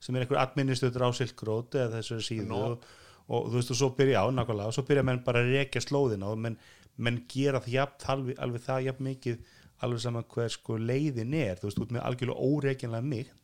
[0.05, 2.61] sem er einhver administrator á silkurót eða þessari síðu Nó.
[2.68, 2.89] og,
[3.29, 5.83] og þú veist og svo byrja á nákvæmlega og svo byrja menn bara að rekja
[5.85, 6.59] slóðina og menn,
[6.99, 9.55] menn gera það jafn, alveg, alveg það jafn mikið
[9.87, 11.59] alveg saman hver sko leiðin er.
[11.61, 13.37] Þú veist, út með algjörlega óreikjanlega mynd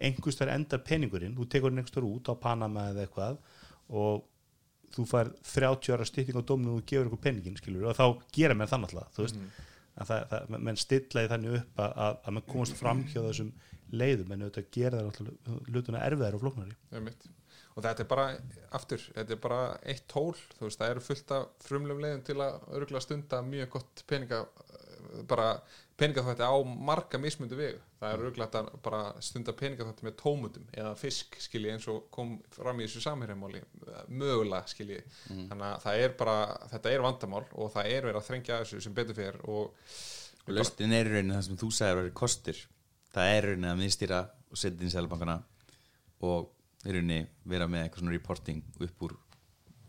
[0.00, 3.40] einhvers þar endar peningurinn þú tekur hann einhvers þar út á Panama eða eitthvað
[4.00, 4.22] og
[4.94, 8.56] þú fær 30 ára stytting á dóminu og gefur einhver peningin skilur og þá gera
[8.56, 9.42] menn þannig alltaf þú veist,
[10.00, 13.52] að það, það, menn stillaði þannig upp að, að, að menn komast fram hjá þessum
[13.90, 16.46] leiðum en auðvitað gera það alltaf hlutuna erfiðar og
[16.94, 17.28] Einmitt.
[17.80, 18.26] Og þetta er bara
[18.76, 22.36] aftur, þetta er bara eitt tól þú veist, það eru fullt af frumlegum leiðum til
[22.44, 24.44] að örgulega stunda mjög gott peninga
[25.28, 25.54] bara
[26.00, 27.80] peningaþvætti á marga mismundu vegu.
[28.00, 32.36] Það er örgulega að bara stunda peningaþvætti með tómutum eða fisk skilji eins og kom
[32.54, 33.60] fram í þessu samherjamáli
[34.08, 35.00] mögulega skilji.
[35.28, 36.38] Þannig að það er bara,
[36.72, 39.74] þetta er vandamál og það er verið að þrengja þessu sem betur fyrir og
[40.46, 42.62] og laustin er í rauninni það sem þú sagðir að vera kostir.
[43.10, 45.36] Það er í rauninni að miðstýra og setja inn sælbankana
[46.26, 46.48] og
[46.86, 47.20] í rauninni
[47.52, 49.16] vera með eitthvað svona reporting upp úr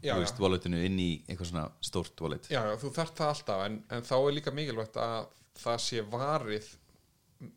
[0.01, 0.41] Já, veist, já.
[0.41, 2.47] walletinu inn í eitthvað svona stórt wallet.
[2.49, 5.27] Já, já, þú þarft það alltaf en, en þá er líka mikilvægt að
[5.61, 6.69] það sé varið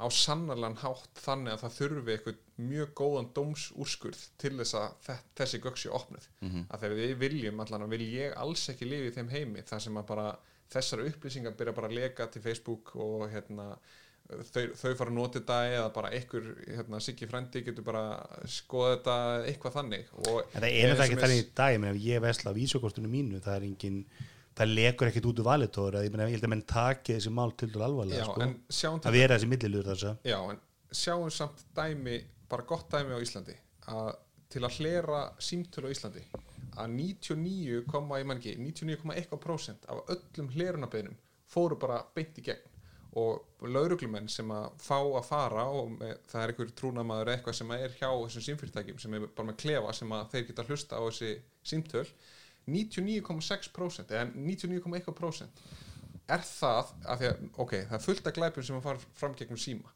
[0.01, 2.37] á sannarlegan hátt þannig að það þurfi eitthvað
[2.69, 6.29] mjög góðan dómsúrskurð til þess að þe- þessi gögg sé opnuð.
[6.69, 9.99] Að þegar við viljum allan vil ég alls ekki lifa í þeim heimi þar sem
[10.01, 10.29] að bara
[10.73, 13.67] þessar upplýsingar byrja bara að leka til Facebook og hérna
[14.25, 18.05] þau, þau fara að nota þetta eða bara einhver, hérna, Siggi frendi getur bara
[18.51, 19.17] skoða þetta
[19.51, 22.59] eitthvað þannig og En það er þetta ekki þannig í dag, ef ég vesla á
[22.59, 23.99] vísokostunum mínu, það er engin
[24.55, 27.71] það lekur ekkit út úr valitóður ég ég held að menn taki þessi mál til
[27.73, 28.45] dælu alvarlega sko.
[28.45, 30.61] en sjáum að vera þessi millilur þess Já, en
[30.95, 32.21] sjáum samt dæmi,
[32.51, 33.57] bara gott dæmi á Íslandi
[33.91, 34.13] að
[34.55, 36.23] til að hlera símtölu á Íslandi
[36.79, 41.19] að 99, ég man ekki 99,1% af öllum hlerunabeðnum
[41.51, 42.71] fóru bara beint í gegn
[43.21, 47.75] og lauruglumenn sem að fá að fara og með, það er einhver trúnamaður eitthvað sem
[47.77, 51.03] er hjá þessum símfyrirtækjum sem er bara með klefa sem að þeir geta hlusta á
[51.07, 51.33] þessi
[51.71, 52.07] símtöl
[52.65, 55.65] 99,6% eða 99,1%
[56.35, 59.37] er það að því að, ok, það er fullt af glæpum sem að fara fram
[59.39, 59.93] gegnum síma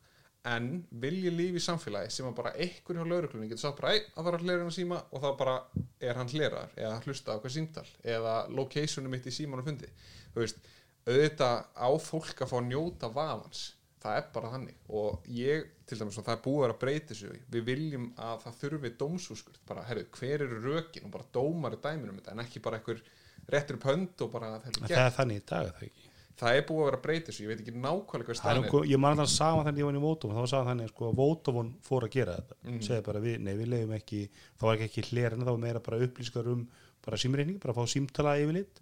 [0.49, 0.69] en
[1.03, 4.39] vilji lífi samfélagi sem að bara einhver hjá lauruglunni getur sagt bara ei, að fara
[4.39, 5.55] að hlera hann síma og þá bara
[6.01, 9.91] er hann hleraðar eða hlusta á eitthvað símtal eða locationum mitt í síman og fundi
[10.35, 10.61] þú veist,
[11.09, 13.63] auðvitað á fólk að fá að njóta vafans.
[13.99, 14.75] Það er bara þannig.
[14.95, 18.43] Og ég, til dæmis, það er búið að vera að breyta þessu við viljum að
[18.45, 21.09] það þurfi dómsúskurð bara, herru, hver eru rökin?
[21.09, 23.03] Og bara dómar í dæminum þetta en ekki bara einhver
[23.51, 24.95] réttur upp hönd og bara það gert.
[25.03, 26.05] er þannig í dag það ekki?
[26.39, 28.67] Það er búið að vera að breyta þessu, ég veit ekki nákvæmlega hvað Það staðan
[28.71, 31.17] nú- ég man alltaf saman þannig ég var í Vótofon þá saman þannig sko, að
[31.19, 32.55] Vótofon fór að gera þetta.
[32.63, 32.81] Mhm.
[32.87, 35.81] segði bara við, nei við leiðum ekki þá var ekki ekki hlerina, þá var meira
[35.83, 36.69] bara upplýskar um
[37.03, 38.79] bara símreining, bara að fá símtala yfirleitt.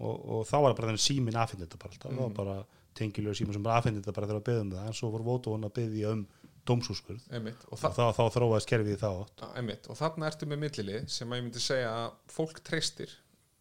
[0.00, 2.22] Og, og þá var það bara þannig símin aðfindi þetta bara alltaf, það Mhm.
[2.26, 2.56] var bara
[2.96, 4.86] tengilur símin sem bara aðfindi þetta bara þegar að beða um það.
[4.86, 6.26] En svo voru Vótofon að beðja um
[6.66, 7.60] dómsúskurð Einmitt.
[7.68, 9.10] og og það þá, þá þróaðist kerfið þá
[9.56, 13.12] einmitt, og þarna ertu með millilið sem að ég myndi segja að fólk treystir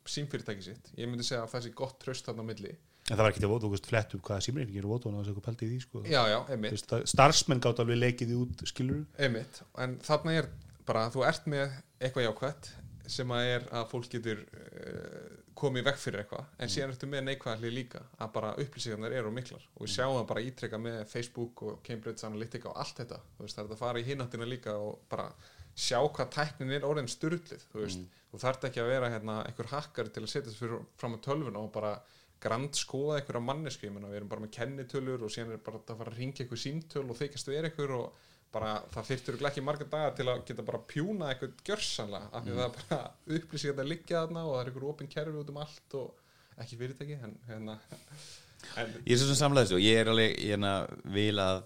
[0.06, 2.74] símfyrirtæki sitt, ég myndi segja að það sé gott tröst þarna á milli.
[3.06, 5.36] En það var ekki til þú veist, flett upp hvaða símreining er Vótofon að það
[5.38, 6.02] sé pældi í því sko.
[6.10, 9.62] já, já, einmitt, að starfsmenn gátt alveg leikið í út skilur einmitt.
[9.78, 10.50] En þarna er
[10.86, 11.72] bara að þú ert með
[12.02, 12.72] eitthvað jákvætt
[13.08, 17.26] sem að er að fólk getur uh, komið veg fyrir eitthvað en síðan ertu með
[17.30, 19.68] neikvæðalið líka að bara upplýsingarnar eru miklar.
[19.76, 23.22] Og við sjáum það bara ítrekka með Facebook og Cambridge Analytica og allt þetta.
[23.38, 25.30] Þú veist, það er að fara í hináttina líka og bara
[25.76, 29.72] sjá hvað tæknin er orðin styrlið þú veist, þú þarft ekki að vera hérna einhver
[29.74, 31.97] hakkari til að setja þessu fyrir fram á tölvuna og bara
[32.43, 35.82] grand skoða einhverja mannesku, ég meina við erum bara með kennitölur og síðan er bara
[35.82, 38.24] að fara að ringja einhver símtöl og þykjast vera einhver og
[38.56, 42.53] bara það þyrftur ekki marga daga til að geta bara pjúna eitthvað gjörsanlega af því
[42.53, 42.99] að það er bara
[43.38, 46.62] upplýsing að það liggja þarna og það er einhver opin kerfi út um allt og
[46.64, 47.78] ekki fyrirtæki en, hérna,
[48.80, 51.66] en Ég er svo sem samlaði þessu og ég er alveg er að vil að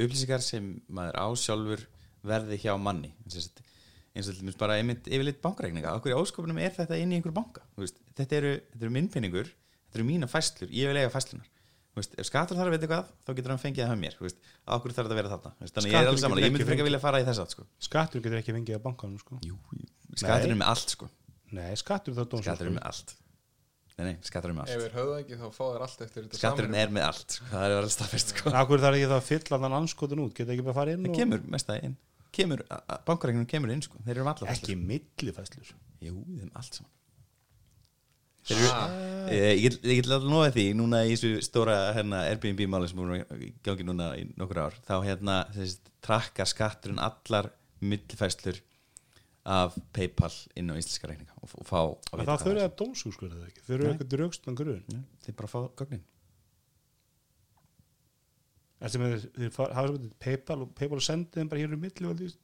[0.00, 1.84] upplýsingar sem maður á sjálfur
[2.24, 3.10] verði hjá manni.
[3.30, 3.60] Sagt,
[4.14, 7.18] eins og til dæmis bara einmitt yfirleitt bankareikninga, okkur í áskopunum er þetta inn í
[7.18, 7.64] einhver banka,
[8.16, 9.50] þetta eru, þetta eru minnpenningur,
[9.86, 11.48] þetta eru mína fæslur ég vil eiga fæslunar
[11.98, 14.94] veist, ef skattur þarf að veit eitthvað, þá getur hann fengið það hjá mér okkur
[14.96, 16.72] þarf þetta að vera þarna veist, þannig ég er alveg saman, getur ég myndi frekar
[16.72, 17.66] fengið- vilja fara í þess að sko.
[17.88, 19.40] skattur getur ekki fengið að bankanum sko.
[20.16, 21.08] Skattur er með allt sko.
[21.52, 23.12] nei, skattur skattur er með allt
[23.98, 26.22] nei, nei, skattur er með ef allt þeir höfðu ekki þá fá þeir allt eftir
[26.24, 26.82] þetta skatturinn samruna.
[26.82, 27.44] er með allt, sko.
[27.52, 28.52] það er alveg staðfest sko.
[28.62, 31.04] Akkur þarf ekki það að fylla þann anskotin út Geta ekki bara að fara inn
[31.04, 31.96] það og kemur mest að inn
[32.32, 32.64] kemur,
[33.04, 34.00] bankaregnum kemur inn sko.
[34.00, 39.84] þeir eru um allar Ekki millifæslur jú, þeim allt saman þeir eru eh, ég get-
[39.86, 43.44] ég get alltaf nóðið því núna í þessu stóra hérna, Airbnb máli sem búin að
[43.62, 48.58] gangi núna í nokkur ár þá hérna þessi, trakkar skatturinn allar millifæslur
[49.46, 52.68] af Paypal inn á íslenska reikninga og, og fá að vita það hvað þurfa er.
[52.68, 53.62] að dómsúskurð eða ekki.
[53.66, 55.58] Þau eru eitthvað drögstan grunn Já, þeir bara fá
[59.02, 62.16] með þeir hafa sem þetta Paypal og Paypal sendi þeim bara hér um milli og
[62.18, 62.36] því-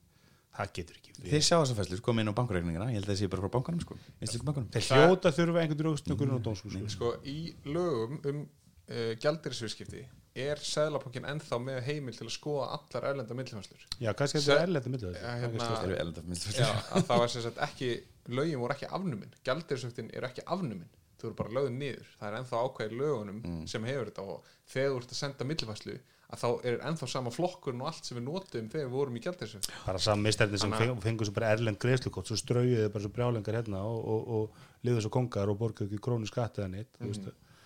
[0.57, 1.45] Það getur ekki þeir verið.
[1.49, 3.81] sjá þessar fæslur, koma inn á bankareikningina ég held að það sé bara frá bankanum
[3.85, 7.37] sko, Þeir hljóta þurfa einhvern drögstan grunn á dómsúskurð sko í
[7.69, 8.41] lögum um
[8.89, 10.03] uh, gjaldirisviðskipti
[10.39, 14.59] er Sæðlabankin ennþá með heimil til að skoða allar erlenda millifænslur Já, kannski þetta Se-
[14.59, 17.89] er erlenda hérna- að það var sem sagt ekki
[18.29, 20.89] lögin voru ekki afnumin, gjaldirisvöktin eru ekki afnumin,
[21.19, 22.07] þau eru bara lögðin niður.
[22.21, 23.67] Það er ennþá ákveðið lögunum Mm.
[23.67, 27.33] sem hefur þetta og þegar þú ert að senda millifæslu að þá er ennþá sama
[27.33, 30.68] flokkurinn og allt sem við notum þegar við vorum í gjaldirisvöktin Bara saman mistærni sem
[30.74, 34.26] Þannig fengu, fengu svo bara erlend greiðslukott Svo strauðið bara svo brjálengar hérna og, og,
[34.37, 37.12] og liðu svo kongar og borguðu ekki krónu skatt eða neitt mm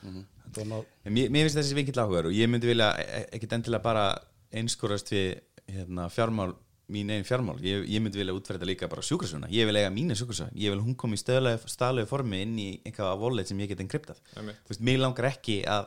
[0.02, 0.26] -hmm.
[0.44, 3.52] Þetta var náð mér, mér finnst þessi vinkill áhugaður og ég myndi vilja e- ekkit
[3.52, 4.04] endilega bara
[4.52, 6.54] einskorast við hérna, fjármál
[6.92, 10.14] mín einn fjármál, ég, ég myndi vilja útverða líka bara sjúkrasuna, ég vil eiga mínu
[10.14, 13.80] sjúkrasuna ég vil hún komi í stöðlegu formi inn í einhvað wallet sem ég get
[13.80, 15.86] þú veist, mér langar ekki að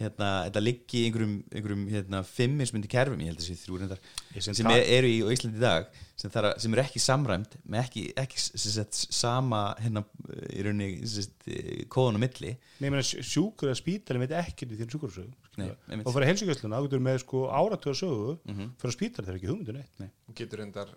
[0.00, 4.00] hérna, þetta liggi í einhverjum, einhverjum hérna, fimmismundi kerfum, ég held að þessi þrjú reyndar
[4.42, 5.86] sem sem er, eru í Íslandi í dag
[6.18, 10.02] sem, þar, sem eru ekki samræmt með ekki, ekki sem sagt, sama hérna,
[10.50, 11.46] í rauninni sem sagt,
[11.94, 15.30] kóðan á milli Nei, ég meina sjúkur að spítalinn veit ekkert í þín sjúkursögu
[15.62, 16.06] Nei, einmitt.
[16.10, 18.72] og fyrir heilsugjastluna, þú getur með sko áratuga sögu Mhm.
[18.82, 20.10] fyrir að spítalinn þeir ekki hugmyndu neitt Nei.
[20.28, 20.90] og getur reyndar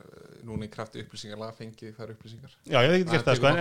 [0.48, 2.56] núna í krafti upplýsingarlega fengið þær upplýsingar.
[2.64, 3.60] Já, ég hef ekki gert það, sko, en,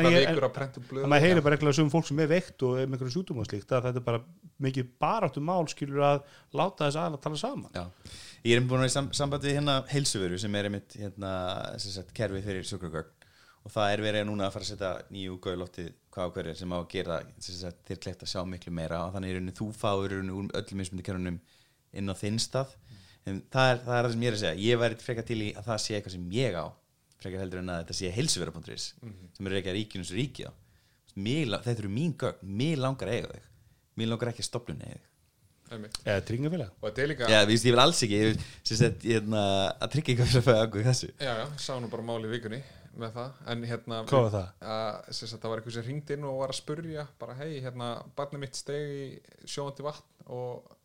[1.11, 3.51] maður heyrir bara ekki um fólk sem er veikt og er með einhverjum sjúkdóma og
[3.51, 4.23] slíkt að þetta er bara
[4.67, 6.23] mikið bara baráttu mál skilur að
[6.57, 7.75] láta þess aðeins að tala saman.
[7.75, 7.85] Já,
[8.45, 10.97] ég er einmitt búin að vera í sam samband við hérna heilsuveru sem er einmitt
[11.01, 11.31] hérna,
[11.83, 13.13] sem sagt, kerfi fyrir sjúkragögn.
[13.67, 16.71] Og það er verið núna að fara að setja nýju gauðlótti hvað og hverju sem
[16.71, 19.01] á að gera sem sagt, þér kleift að sjá miklu meira.
[19.09, 20.15] Og þannig er rauninni þú fáur
[21.09, 21.41] kerunum
[21.97, 22.77] inn á þinn stað
[23.27, 24.61] en það er, það er það sem ég er að segja.
[24.67, 26.67] Ég væri frekar til í að það sé eitthvað sem ég á
[27.17, 28.87] frekar heldur en að þetta sé heilsuvera.is
[29.37, 30.53] sem er ekki að ríkinu sem ríki á.
[31.17, 33.47] Þetta eru mín gögn, mér langar að eiga þig
[33.97, 35.13] mér langar ekki að stopplun eiga þig
[36.07, 36.75] eða tryggingafélag.
[36.79, 39.41] Og þetta er líka Já, víst, ég vil alls ekki ég, sem sagt, hérna,
[39.83, 41.09] að tryggja eitthvað fyrir að fæða ákveð þessu.
[41.19, 42.61] Já, já, sá nú bara máli í vikunni
[42.97, 44.53] með það, en hérna Hvað var það?
[44.77, 47.51] Að, sem sagt, það var eitthvað sem ringdi inn og var að spurja bara, hei,
[47.65, 49.09] hérna, barnið mitt steg í
[49.57, 50.76] sjóandi vatn og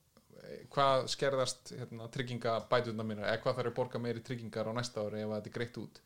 [0.74, 5.04] hvað skerðast hérna, trygginga bætuna mínar, eða hvað þarf að borga meiri tryggingar á næsta
[5.06, 6.02] ári ef að þetta er greitt út?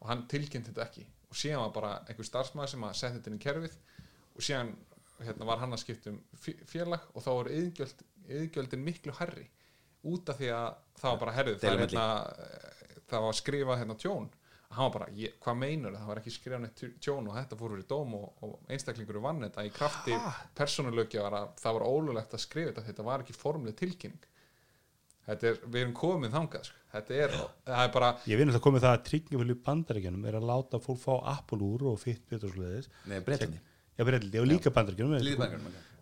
[0.00, 1.06] Og hann tilkynnt þetta ekki.
[1.30, 3.74] Og síðan var bara einhver starfsmæður sem að setja þetta inn í kerfið
[4.36, 4.72] og síðan
[5.20, 8.04] hérna, var hann að skipta um fé- félag og þá voru yðgjöld,
[8.40, 9.46] yðgjöldin miklu herri
[10.10, 10.68] út af því að
[11.02, 12.04] það var bara herrið það, hérna,
[12.46, 14.30] eh, það var skrifað hérna tjón
[14.70, 17.72] hann var bara, ég, hvað meinar það var ekki skrifað neitt tjón og þetta fór
[17.74, 20.18] fyrir dóm og, og einstaklingur vann þetta í krafti
[20.58, 24.28] persónulögja var að það var ólulegt að skrifa þetta þetta var ekki formlega tilkynning.
[25.26, 26.78] Þetta er, við erum komið þangað sko.
[26.94, 27.34] þetta er,
[27.66, 30.48] það er bara ég vinn að það komið það að tryggingafélag í bandaríkjanum er að
[30.50, 32.90] láta fólk fá Apple úr og Fitbit og svoleiðis.
[33.10, 33.60] Nei, Bretlandi.
[33.98, 35.18] Já, breytildi, og líka bandaríkjanum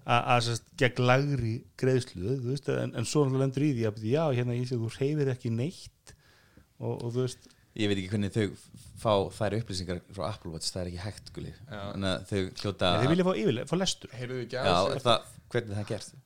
[0.08, 4.56] að gegn lagri greiðslu þú veist, en, en svo lendur í því að já, hérna
[4.56, 6.14] ég sé þú reyfir ekki neitt
[6.78, 7.48] og, og þú veist
[7.78, 8.46] Ég veit ekki hvernig þau
[8.98, 12.88] fá þær upplýsingar frá Apple Watch, það er ekki hægt guli Þannig að þau hljóta
[12.94, 14.16] en þið vilja fá yfirlega, fá lestur.
[14.48, 14.72] Já,
[15.04, 16.16] það, hvernig það gerst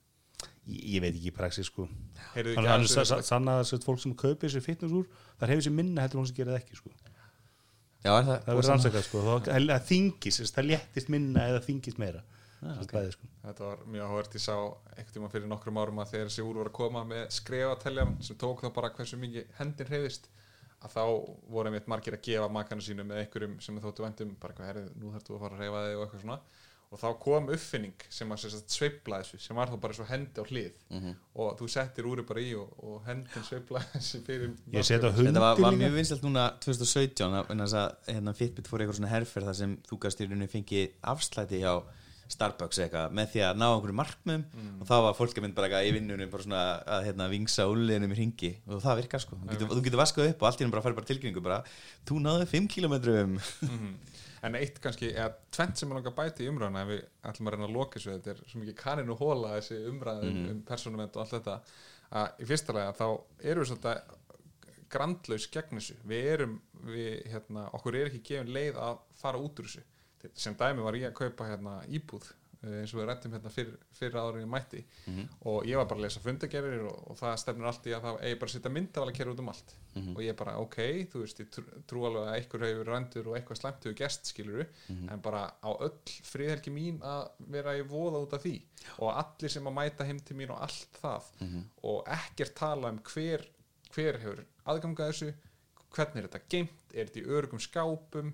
[0.66, 1.88] ég, ég veit ekki í praxis sko.
[2.38, 5.08] Ekki að þessu er sérst fólk sem kaupir sér fitness úr
[5.40, 6.92] það hefur sér minna heldur hún sem gerir það ekki sko.
[8.02, 9.24] Já, er það, það verður rannsakað sko.
[9.26, 12.22] Það, það þingist, það léttist minna eða þingist meira.
[12.62, 12.94] Ah, Sérst ok.
[12.94, 13.28] bæði, sko.
[13.42, 16.60] Þetta var mjög áhvert, ég sá einhvern tíma fyrir nokkrum árum að þegar þessi úr
[16.60, 20.28] var að koma með skrefateljan sem tók þá bara hversu mikið hendin hreyðist
[20.82, 21.02] að þá
[21.54, 24.90] voru einmitt margir að gefa makana sínu með einhverjum sem þóttu vendum bara hvað herrið,
[25.00, 26.38] nú þarf þú að fara að hreyfa þig og eitthvað svona
[26.92, 30.44] og þá kom uppfinning sem að sveifla þessu sem var þá bara svo hendi á
[30.44, 31.14] hlið Mhm.
[31.40, 35.30] og þú settir úri bara í og, og hendin sveifla þessu fyrir ég setja hundi
[35.30, 35.80] Þetta var, var líka.
[35.86, 39.56] mjög vinsalt núna 2017 að- en þess að hérna, Fitbit fór eitthvað svona herferð þar
[39.62, 41.72] sem þú gast í rauninni fengið afslæti hjá
[42.32, 44.44] Starbucks eitthvað með því að ná einhverju markmiðum
[44.82, 46.62] og þá var fólk að mynd bara eitthvað í vinnunum bara svona
[46.96, 50.30] að hérna, vingsa úliðinum í ringi og það virkar sko, þú getur, þú getur vaskað
[50.32, 51.60] upp og allt í henni bara farið bara tilkynningu bara,
[52.08, 53.92] þú náðu 5 kilometrum Mhm.
[54.42, 57.46] En eitt kannski, eða tvent sem ég langar að bæta í umræðuna ef við ætlum
[57.46, 60.62] að reyna að loka þessu þetta er svo mikið kaninu hóla þessi umræð um, um
[60.66, 61.54] persónument og allt þetta
[62.18, 63.04] að í fyrsta lega þá
[63.52, 64.00] erum við svolítið
[64.92, 65.94] grandlaus gegn þessu.
[66.10, 66.56] Við erum,
[66.88, 67.68] við, hérna,
[70.28, 72.28] að sem dæmi var ég að kaupa hérna íbúð
[72.62, 74.82] eh, eins og við rættum hérna fyrir, fyrir áður en ég mætti.
[75.50, 78.20] Og ég var bara að lesa fundagerir og, og það stefnir allt í að það
[78.22, 79.74] eigi bara að setja myndavala kerra út um allt.
[80.16, 80.78] Og ég bara ok,
[81.12, 84.30] þú veist, ég trú, trú alveg að einhver hefur rændur og eitthvað slæmt hefur gerst
[84.30, 84.66] skiluru,
[85.10, 88.56] en bara á öll friðhelgi mín að vera í voða út af því.
[89.02, 91.32] Og allir sem að mæta heim til mín og allt það.
[91.82, 93.48] Og ekkert tala um hver,
[93.92, 95.34] hver hefur aðgangað þessu
[95.92, 98.32] hvernig er þetta geimt, er þetta í örugum skápum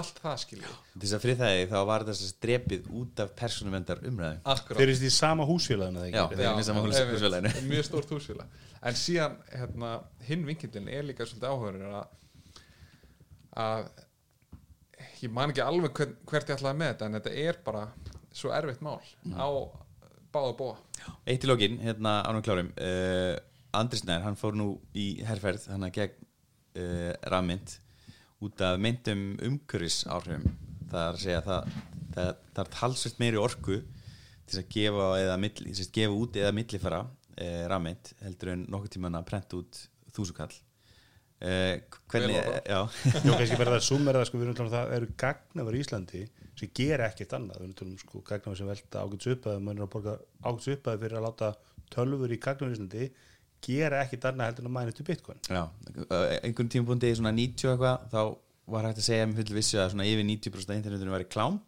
[0.00, 4.02] allt það skilur þess að fyrir það þá var þess að drepið út af persónuvendar
[4.08, 7.52] umræðum Akkurát þeir eru í sama húsfélaginu Já, þeir eru með sama húsfélaginu.
[7.70, 8.56] mjög stórt húsfélag.
[8.82, 9.92] En síðan hérna,
[10.26, 12.16] hinn vinkildin er líka svolítið áhugaður að,
[13.66, 13.86] að
[15.22, 17.84] ég man ekki alveg hvern, hvert ég ætlaði með þetta en þetta er bara
[18.32, 18.98] svo erfitt mál
[19.38, 19.48] á
[20.32, 20.76] báða búa
[21.26, 22.68] Eitt í lokin, hérna ánum klárum.
[22.78, 23.34] Uh,
[23.74, 26.28] Andri Snær, hann fór nú í herrferð hann að gegn
[26.78, 27.78] uh, rafmynd
[28.42, 30.50] út af myndum umhverfis áhrifum
[30.92, 31.72] það er að segja það,
[32.14, 33.78] það, það er talsvist meiri orku
[34.50, 38.94] til að gefa, eða, milli, að gefa út eða millifara uh, rafmynd heldur en nokkuð
[38.96, 39.80] tíman að prenta út
[40.12, 40.52] þúsukall.
[41.42, 41.80] Uh,
[42.12, 42.36] hvernig,
[42.68, 42.78] já.
[42.78, 46.22] Jó, kannski verða það summerða, sko, við erum talað um það eru gagnafar í Íslandi
[46.52, 49.80] sem gera ekkert annað, við erum talað um sko, gagnafar sem velta ágæts uppaði, maður
[49.80, 51.52] er að borga ágæts uppaði fyrir að láta
[51.94, 53.08] tölfur í gagnafar í Íslandi
[53.66, 55.42] gera ekkert annað heldur en að mæna til bitcoin.
[55.48, 59.56] Já, uh, einhvern tímapunkti svona 90 og eitthvað, þá var hægt að segja með full
[59.58, 61.60] vissu að svona yfir 90% af internetinu væri klám.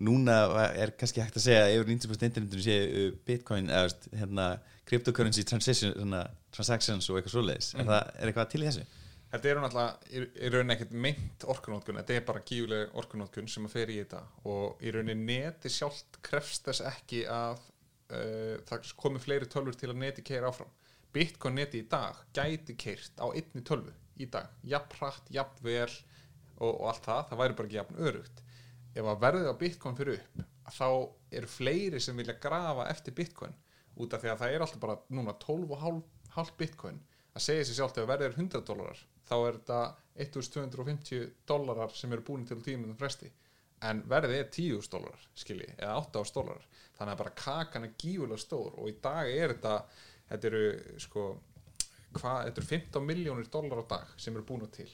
[0.00, 3.68] Núna var- er kannski hægt að segja að yfir 90% af internetinu sé uh, bitcoin
[3.68, 3.90] eða
[4.22, 4.46] hérna,
[4.88, 6.22] cryptocurrency transition, svona,
[6.52, 7.74] transactions og eitthvað svoleiðis.
[7.76, 8.86] Er, það, er eitthvað til þessu?
[9.30, 13.74] Þetta eru náttúrulega í, rauninni ekkert meint orkunótkun, þetta er bara gífuleg orkunótkun sem að
[13.76, 14.22] fer í þetta.
[14.50, 17.60] Og í rauninni neti sjálft krefst þess ekki að
[18.10, 20.72] uh, það komi fleiri tölfur til að neti keira áfram.
[21.14, 25.88] Bitcoin neti í dag gæti keirt á einni tölvu í dag, jafn hratt, jafn vel
[26.60, 28.42] og, og allt það, það væri bara ekki jafn örugt.
[28.94, 30.88] Ef að verðið á Bitcoin fyrir upp, þá
[31.40, 33.56] eru fleiri sem vilja grafa eftir Bitcoin.
[34.00, 37.00] Út af því að það er alltaf bara núna 12,5 bitcoin.
[37.34, 39.00] Að segja sér sjálft ef verðið er 100 dólarar
[39.30, 39.80] þá er þetta
[40.26, 43.30] 1250 dólarar sem eru búin til tíminn fresti.
[43.86, 46.64] En verðið er 10.000 dólarar skilji, eða 8.000 dólarar.
[46.98, 49.76] Þannig að bara kakan er gífulega stór og í dag er þetta
[50.30, 50.64] þetta eru
[51.02, 51.26] sko
[52.16, 54.88] hvað, þetta eru 15 miljónir dólar á dag sem eru búin til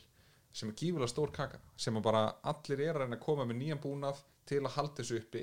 [0.57, 3.61] sem er gífulega stór kaka sem að bara allir er að reyna að koma með
[3.61, 5.43] nýjan búnað til að halda þessu uppi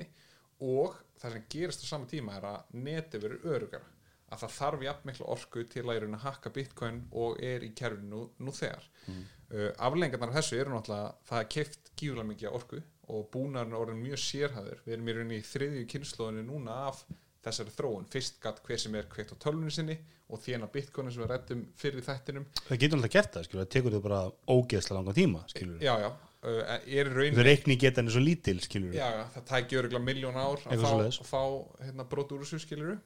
[0.64, 3.90] og það sem gerist á sama tíma er að neti verður örugara
[4.34, 8.10] að það þarf jafn mikla orku til að rauninni hakka bitcoin og er í kerfinu
[8.10, 9.20] nú, nú þegar mm.
[9.54, 12.80] uh, aflengarnar af þessu eru náttúrulega það er keift gífulega mikið orku
[13.14, 17.04] og búnaðurinn er orðin mjög sérhæður við erum í í þriðju kynnslóðinu núna af
[17.44, 19.96] þessari þróun, fyrst gatt hver sem er kveikt á tölvunni sinni
[20.32, 22.46] og þjána bitcoinu sem við rættum fyrir þættinum.
[22.68, 24.20] Það getur alltaf gert það, skilur, það tekur þau bara
[24.54, 26.08] ógeðslega langan tíma, skilur já, já,
[26.48, 29.80] uh, er í þau rauninni reikni geta henni svo lítil, skilur já, já, það tæki
[29.82, 31.42] öruglega miljón ár að fá, fá
[31.84, 32.98] hérna, brot úr þessu skiluru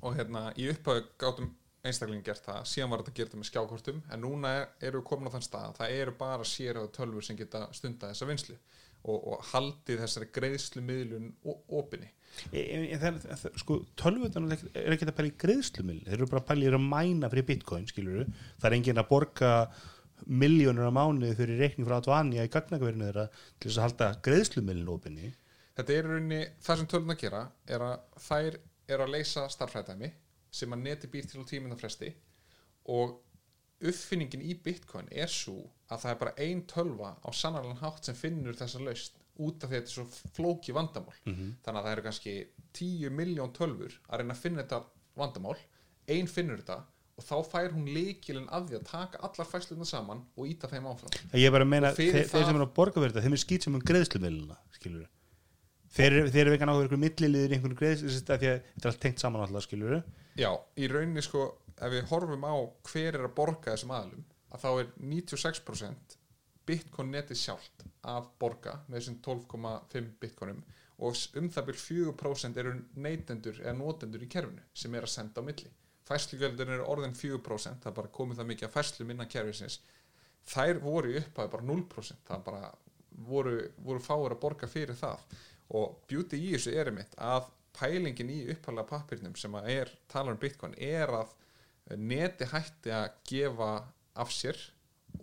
[0.00, 1.52] og hérna í upphau gátum
[1.86, 5.30] einstakling gert það, síðan var þetta gert með skjákortum en núna er, eru við komin
[5.30, 8.56] á þann stað að það eru bara sérhæðu tölfur sem geta stunda þessa vinslu
[9.04, 11.30] og, og haldið þessari greiðslu miðlun
[11.68, 12.10] opinni.
[13.58, 16.84] Sko, tölvutan er ekki að pæla í greiðslumil þeir eru bara að pæla í að
[16.84, 19.50] mæna fyrir bitcoin skilur það er enginn að borga
[20.30, 24.92] miljónur á mánuði fyrir reikning frá Advania í gagnakverinu þeirra til þess að halda greiðslumilin
[24.92, 25.32] opinni.
[25.78, 28.58] Þetta er rauninni, það sem tölvun að gera er að þær
[28.90, 30.10] eru að leysa starffræðdæmi
[30.60, 32.12] sem að neti býr til tímindafresti
[32.94, 33.18] og
[33.80, 35.56] uppfinningin í bitcoin er svo
[35.90, 39.70] að það er bara ein tölva á sannarlega hátt sem finnur þessa laust út af
[39.70, 41.14] því að þetta er svo flóki vandamál.
[41.24, 42.34] Þannig að það eru kannski
[42.76, 44.80] 10 miljón tölfur að reyna að finna þetta
[45.16, 45.56] vandamál.
[46.10, 46.80] Ein finnur þetta
[47.20, 50.86] og þá fær hún leikilinn að því að taka allar fæsluna saman og íta þeim
[50.88, 51.12] áfram.
[51.36, 53.42] Ég er bara að meina, þeir, þeir sem eru að borga fyrir þetta þeim er
[53.44, 54.56] skýt sem um greiðslumilina
[55.90, 58.84] þeir, eru- þeir eru ekki að náðu einhverju milliliður í einhverju greiðslu því að þetta
[58.84, 59.66] er allt tengt saman alltaf
[60.38, 61.46] Já, í rauninni sko
[61.80, 62.54] ef við horfum á
[62.90, 66.16] hver er að borga þessum aðlum að þá er 96%
[66.68, 70.62] bitcoin netið sjálft að borga með þessum 12,5 bitcoinum
[71.00, 75.40] og um það byrj 4% eru neytendur eða notendur í kerfinu sem er að senda
[75.40, 75.70] á milli.
[76.08, 79.78] Fæslugjöldin eru orðin 4% það er bara komið það mikið að fæslum innan kerfisins.
[80.50, 82.70] Þær voru upphæði bara 0% það bara
[83.30, 85.24] voru, voru fáir að borga fyrir það.
[85.78, 90.34] Og beauty í þessu er einmitt að pælingin í upphæðlega pappirnum sem að er talar
[90.34, 91.32] um bitcoin er að
[91.98, 93.70] neti hætti að gefa
[94.20, 94.58] af sér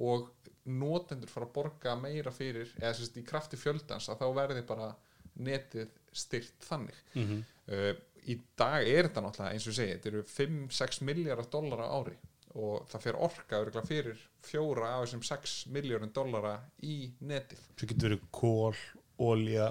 [0.03, 0.29] og
[0.67, 4.63] notendur fara að borga meira fyrir eða sem sagt í krafti fjöldans að þá verði
[4.67, 4.89] bara
[5.37, 6.97] netið styrt þannig.
[7.67, 7.93] Uh,
[8.27, 12.17] í dag er þetta náttúrulega eins og ég segi, þetta eru 5-6 miljardar dollara ári
[12.57, 16.53] og það fer orka fyrir fjóra af þessum 6 miljardar dollara
[16.83, 17.61] í netið.
[17.77, 18.79] Svo getur verið kól,
[19.21, 19.69] ólja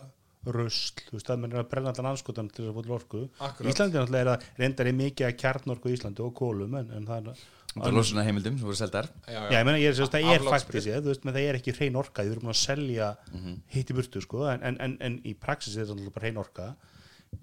[0.55, 3.23] rusl, þú veist að menn er að brenna allan anskotan til þess að fóta orku.
[3.39, 3.71] Akkurat.
[3.73, 7.07] Íslandi náttúrulega er að reyndar er mikið að kjarnorku í Íslandi og kólum en, en
[7.09, 7.45] það er
[7.77, 9.07] Það er losuna heimildum sem voru seldar.
[9.29, 11.49] Já, Já, ég meina, ég er að það er faktis ég, þú veist, menn það
[11.51, 13.09] er ekki hrein orka, þið erum búin að selja
[13.75, 16.41] hitt í burtu, sko, en, en, en, en í praxis er þetta alltaf bara hrein
[16.41, 16.69] orka.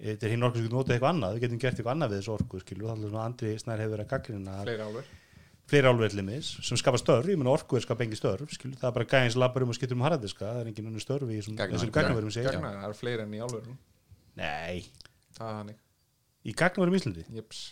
[0.00, 2.18] Þetta er hrein orka sem getur notað eitthvað annað, við getum gert eitthvað annað við
[2.18, 4.56] þessu orku, skilur, það er svona Andri Snær hefur verið að gaggrina
[5.70, 8.76] fleiri álver fleiri álverðlimis sem skapa störf, ég meina orku er skapa engi störf, skilur,
[8.80, 11.22] það er bara gæðins labbar um að skipta um harðadiska, það er engin önnur störf
[11.30, 11.78] í þessum- Gagnaver.
[11.78, 12.50] þessum gagnaverum segja.
[12.52, 13.78] Gagnaver, það eru fleiri enn í álverðum
[14.36, 14.84] Nei,
[15.38, 15.76] það er hannig
[16.44, 17.24] í gagnaverum Íslandi?
[17.32, 17.62] Jeps.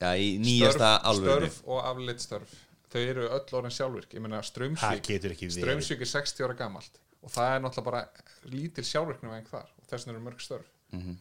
[0.00, 2.50] Já, í nýjasta störf, störf og afleitt störf.
[2.92, 4.12] Þau eru öll orðin sjálfvirk.
[4.14, 6.98] Ég meina það strömsvík strömsvík er 60 ára gamalt.
[7.24, 8.02] Og það er náttúrulega bara
[8.44, 9.66] lítil sjálfvirknum en þar.
[9.80, 10.68] Og þess vegna eru mörg störf.
[10.92, 11.16] Mhm.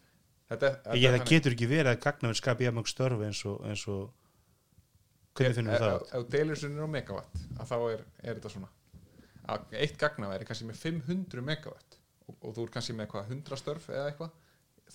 [0.52, 3.46] þetta, er- þetta Ég, er það getur ekki verið að gagnaver skapi jafnmjög störf eins
[3.46, 4.12] og, eins og
[5.36, 6.08] hvernig finnum við það?
[6.08, 8.72] ef þú þessu niður á megawatt að þá er, er þetta svona
[9.46, 13.34] að eitt gagnaver er kannski með 500 megawatt og, og þú er kannski með eitthvað
[13.36, 14.34] 100 störf eða eitthvað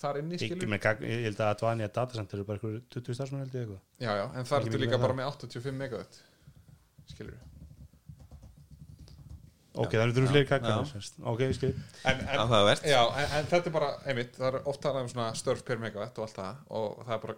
[0.00, 3.16] þar inni Ekki skilur með gagn, ég held að Advania Datacenter eru bara einhverju 20
[3.18, 3.80] starfsmenn held ég eitthvað.
[4.00, 5.20] Já já en þar ertu líka með bara það.
[5.20, 6.20] með 85 megawatt
[7.10, 7.38] skilur
[9.80, 10.50] Ok, það eru þurru fleiri Já.
[10.50, 11.70] gagnaver Ok, ég skil.
[12.10, 12.40] En, en,
[12.90, 15.78] Já, en, en þetta er bara, einmitt, það er oft talað um svona störf per
[15.82, 17.36] megawatt og allt það og það er bara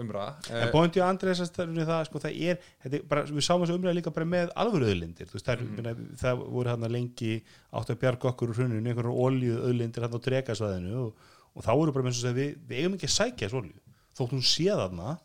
[0.00, 0.52] umræða.
[0.58, 3.76] En bóðin til Andrés að það, sko, það er, þetta er bara, við sáum þessu
[3.78, 6.06] umræða líka bara með alvöru öðlindir, þú veist, það, mm.
[6.22, 7.34] það voru hann lengi
[7.70, 11.72] átt að bjarga okkur úr hruninu, einhverjum olju öðlindir hann á drekasvæðinu og, og þá
[11.72, 13.84] voru bara með þess að við, við eigum ekki að sækja þessu olju,
[14.18, 15.16] þótt hún sé þarna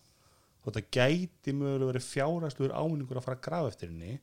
[0.68, 4.18] þótt að gæti mögulega verið fjárhæsluður áminningur að fara að grafa eftir henni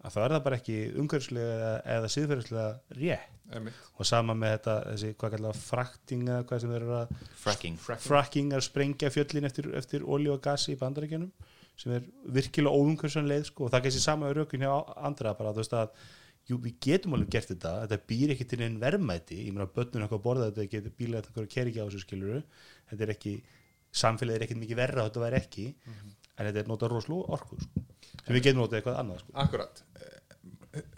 [0.00, 3.36] að það er það bara ekki umhverfislega eða, eða síðferðislega rétt.
[3.50, 7.14] Einmitt, og sama með þetta, þessi, hvað kallar frakting eða hvað sem þeir eru að
[7.40, 7.78] Fracking.
[8.04, 11.32] Fracking, að sprengja fjöllin eftir, eftir olíu og gasi í bandaríkjanum
[11.80, 14.70] sem er virkilega óumhversan leið sko, og það kannski sama rökun hjá
[15.00, 15.90] andra bara, þú veist að
[16.50, 17.72] jú, við getum alveg gert þetta.
[17.84, 19.38] Þetta býr ekki til einn verðmæti.
[19.46, 22.42] Ég meina börnun að borða þetta getur bílega þetta að keri ekki á þessu skiluru
[22.90, 23.34] þetta er ekki
[24.00, 25.66] samfélagið er ekkert mikið verra þetta væri ekki.
[26.36, 27.84] En þetta er notað rosalega orku sko.
[28.30, 29.32] Sem við getum notað eitthvað annað sko.
[29.42, 29.82] Akkurat.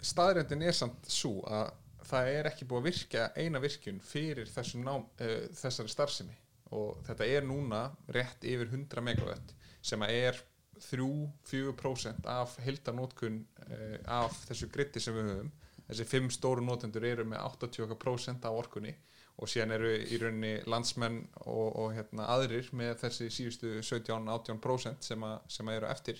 [0.05, 1.71] Staðrendin er samt svo að
[2.05, 4.49] það er ekki búið að virka eina virkjun fyrir
[4.83, 6.35] nám, uh, þessari starfsemi.
[6.77, 10.41] Og þetta er núna rétt yfir 100 megawatt sem að er
[10.83, 15.51] 3-4% af heldanótkun uh, af þessu gritti sem við höfum
[15.89, 18.93] þessi fimm stóru notendur eru með 80% af orkunni
[19.41, 21.15] og síðan eru í rauninni landsmenn
[21.49, 26.19] og, og hérna, aðrir með þessi síðustu 17-18% sem, að- sem eru eftir.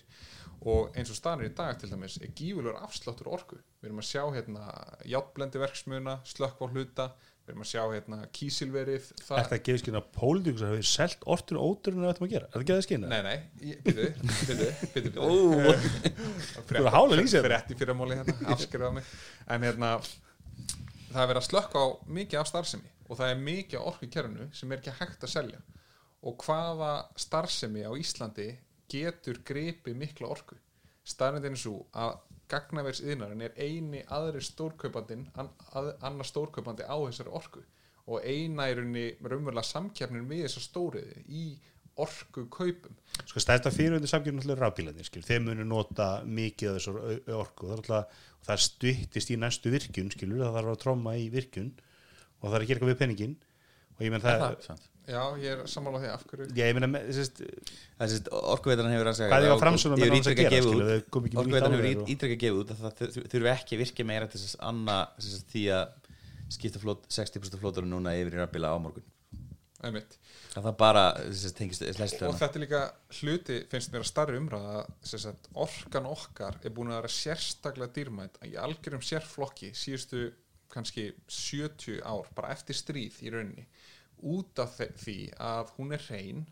[0.65, 3.59] Og eins og staðan er í dag til dæmis er gífurlegur afsláttur orku.
[3.81, 4.63] Við erum að sjá hérna
[5.13, 7.11] játblendi verksmuna slökkvá hluta,
[7.43, 11.59] við erum að sjá hérna kísilverið það, Þetta gefur skinn að pólitíkus hafi selt ortur
[11.59, 13.05] ótur en það ættum að gera, er það að það skinn?
[13.11, 14.05] Nei, nei, byrju,
[14.47, 15.11] byrju, byrju,
[16.69, 17.49] Þú eru hála lýsið þetta.
[17.49, 19.11] Frétt í fyrramóli hérna, afskrifa mig.
[19.51, 19.91] En hérna,
[21.11, 21.87] það er verið að slökka á
[22.19, 25.33] mikið af starfsemi og það er mikið á orku kerfinu sem er ekki hægt að
[25.35, 25.63] selja.
[26.23, 28.53] Og hvaða starfsemi á Íslandi
[28.93, 30.55] getur gripið mikla orku?
[31.03, 32.21] Staðnendin er svo að
[32.53, 37.65] gagnavers yðnarinn er eini aðri stórkaupandinn an, að, annar stórkaupandi á þessari orku.
[38.03, 41.45] Og eina er unni raunverulega samkjarnin við þessar stóriði í
[42.01, 42.95] orku kaupum
[43.29, 47.75] Sko stærsta fyrirhundi samkjörn náttúrulega rafbílarnir, skil, þeir munu nota mikið af þessar orku, það
[47.75, 51.69] er alltaf, það stuttist í næstu virkjun, skilur, það þarf að tromma í virkjun
[52.41, 53.35] og það er að gera eitthvað við penningin
[53.93, 54.89] og ég menn það, Sant.
[55.03, 56.45] Já, ég er sammála á því af hverju?
[56.55, 57.41] Já, ég að, sérst,
[57.99, 60.59] Það er orkuveitarinn hefur að segja Hvað eiga og- Framsóknarmenn hefur annars að gera, nýtt
[60.63, 64.55] hefur og- ítrekka gefið út að það þur- þurfi ekki að virka meira til þess
[64.55, 64.97] að anna
[65.51, 65.85] því að
[66.53, 69.03] skipta flót, 60% flótur núna yfir í rafbíla á morgun.
[69.83, 70.17] Einmitt.
[70.55, 72.81] að það bara sem sagt, tengist og hlæslega þetta er líka
[73.19, 77.91] hluti finnst mér að starri umræða sem sagt, orkan okkar er búin að vera sérstaklega
[77.91, 80.31] dýrmætt í algjörum sérflokki síðustu
[80.71, 83.65] kannski 70 ár bara eftir stríð í rauninni
[84.23, 86.43] út af því að hún er hrein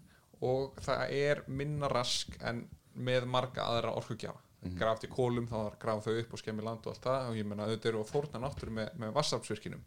[0.42, 4.42] og það er minna rask en með marga aðra orkugjafa.
[4.62, 4.76] Mm.
[4.78, 7.30] graft í kólum þá graf þau upp og skemmi land og allt það.
[7.32, 9.86] Og ég menna auðvitað eru að fórna náttúru með, með vassafsvirkinum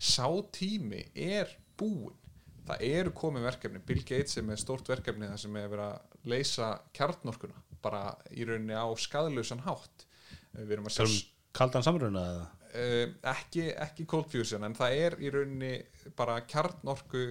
[0.00, 2.16] sá tími er búinn.
[2.64, 6.30] Það eru komið verkefni, Bill Gates er með stórt verkefni þar sem er verið að
[6.32, 10.06] leysa kjarnorkuna bara í rauninni á skadlausan hátt.
[10.56, 12.46] Við erum að sjá kaldan samruna eða?
[12.74, 13.04] Uh,
[13.34, 15.74] ekki, ekki cold fusion en það er í rauninni
[16.18, 17.28] bara kjarnorku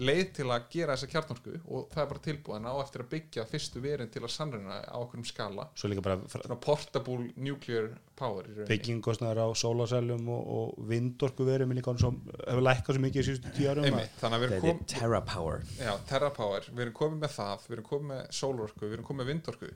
[0.00, 3.44] leið til að gera þessa kjarnorku og það er bara tilbúin á eftir að byggja
[3.50, 5.66] fyrstu verin til að sannreina á okkurum skala.
[5.76, 12.14] Svo líka bara portable nuclear power byggingkostnaður á sólasælum og, og vindorku verum líka svo,
[12.46, 14.70] hefur lækkað svo mikið í síðustu tíu árum að- Einmitt, þannig að við erum Þetta
[14.70, 18.96] kom, er Terra TerraPower, við erum komið með það, við erum komið með sólorku, við
[18.96, 19.72] erum komið með vindorku.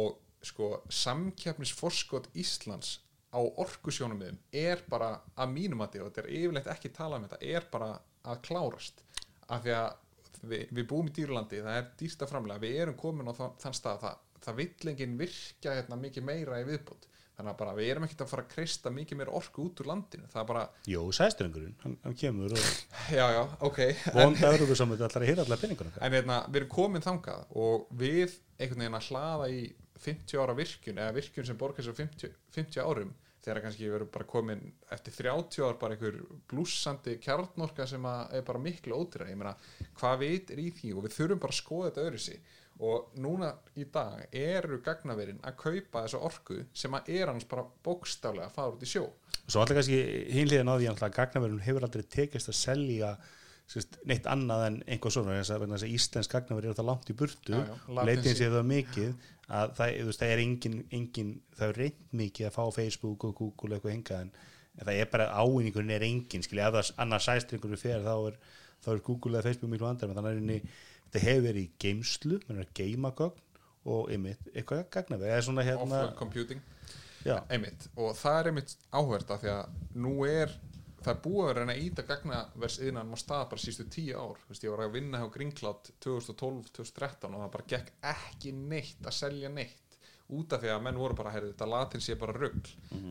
[0.00, 0.18] Og
[0.50, 2.96] sko samkeppnisforskot Íslands
[3.30, 7.28] á orkusjónummiðum er bara að mínum að því og þetta er yfirleitt ekki talað um
[7.28, 7.90] þetta, er bara
[8.30, 9.04] að klárast.
[9.50, 13.30] Af því að við, við búum í dýrlandi, það er dýrsta framlega, við erum komin
[13.30, 17.10] á þann, stað það, það vill enginn virka hérna mikið meira í viðbútt
[17.40, 19.88] þannig að bara við erum ekkert að fara að kreista mikið meira orku út úr
[19.88, 22.66] landinu, það er bara Jú, sæstrengurinn, hann, hann kemur og
[23.18, 23.80] já, já, ok.
[24.16, 28.36] Vond Európusamönd allar að hýra allar penningunum En hérna, við erum komin þangað og við
[28.58, 29.62] einhvern veginn að hlaða í
[30.04, 34.10] 50 ára virkun eða virkun sem borgar sér á 50, 50 árum þegar kannski erum
[34.12, 36.18] bara komin eftir 30 ár bara einhver
[36.50, 39.54] blúsandi kjarnorka sem er bara miklu ódýra ég meina,
[39.96, 40.92] hvað veit er í því?
[40.96, 45.40] Og við þurfum bara að skoða þetta öðru sig og núna í dag eru gagnaverin
[45.44, 49.04] að kaupa þessa orku sem að er hans bara bókstaflega að fara út í sjó.
[49.44, 50.00] Svo alltaf kannski
[50.32, 53.12] hinliðin á því að gagnaverun hefur aldrei tekist að selja
[54.08, 57.60] neitt annað en einhver svona þess að, íslensk gagnaverun er það langt í burtu.
[58.00, 62.48] Leitin sér það mikið að það, veist, það er engin, engin það er reynd mikið
[62.48, 64.32] að fá Facebook og Google eitthvað hingað en,
[64.76, 68.14] en það er bara ávinningurinn er engin skilja, ef það annars sæstringur er fyrir þá
[68.30, 68.40] er,
[68.84, 70.58] þá er Google eða Facebook miklu andar þannig að inni,
[71.06, 73.46] þetta hefur verið í geimslu menn að geima gögn
[73.90, 76.60] og einmitt, eitthvað eða svona hérna offline computing.
[77.24, 77.86] Já, einmitt.
[78.00, 80.52] Og það er einmitt áhverð af því að nú er
[81.00, 84.40] það er búið að vera að íta gagnavers innan á stað bara sístu tíu ár.
[84.48, 89.16] Veist, ég var að vinna hjá Greencloud 2012-2013 og það bara gekk ekki neitt að
[89.16, 89.86] selja neitt.
[90.30, 92.68] Út af því að menn voru bara, heyrðu, þetta latin sé bara rugl.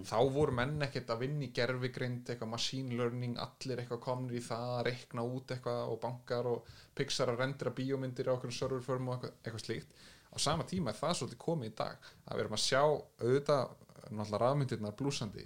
[0.08, 4.44] Þá voru menn ekkert að vinna í gerfigrind, eitthvað machine learning allir eitthvað komnir í
[4.46, 9.12] það að reikna út eitthvað og bankar og Pixar að rendera bíómyndir á okkur serverförm
[9.12, 10.08] og eitthvað, eitthvað slíkt.
[10.32, 13.76] Á sama tíma er það svolítið komið í dag að við erum að sjá auðvitað
[14.10, 15.46] náttúrulega rafmyndirnar blúsandi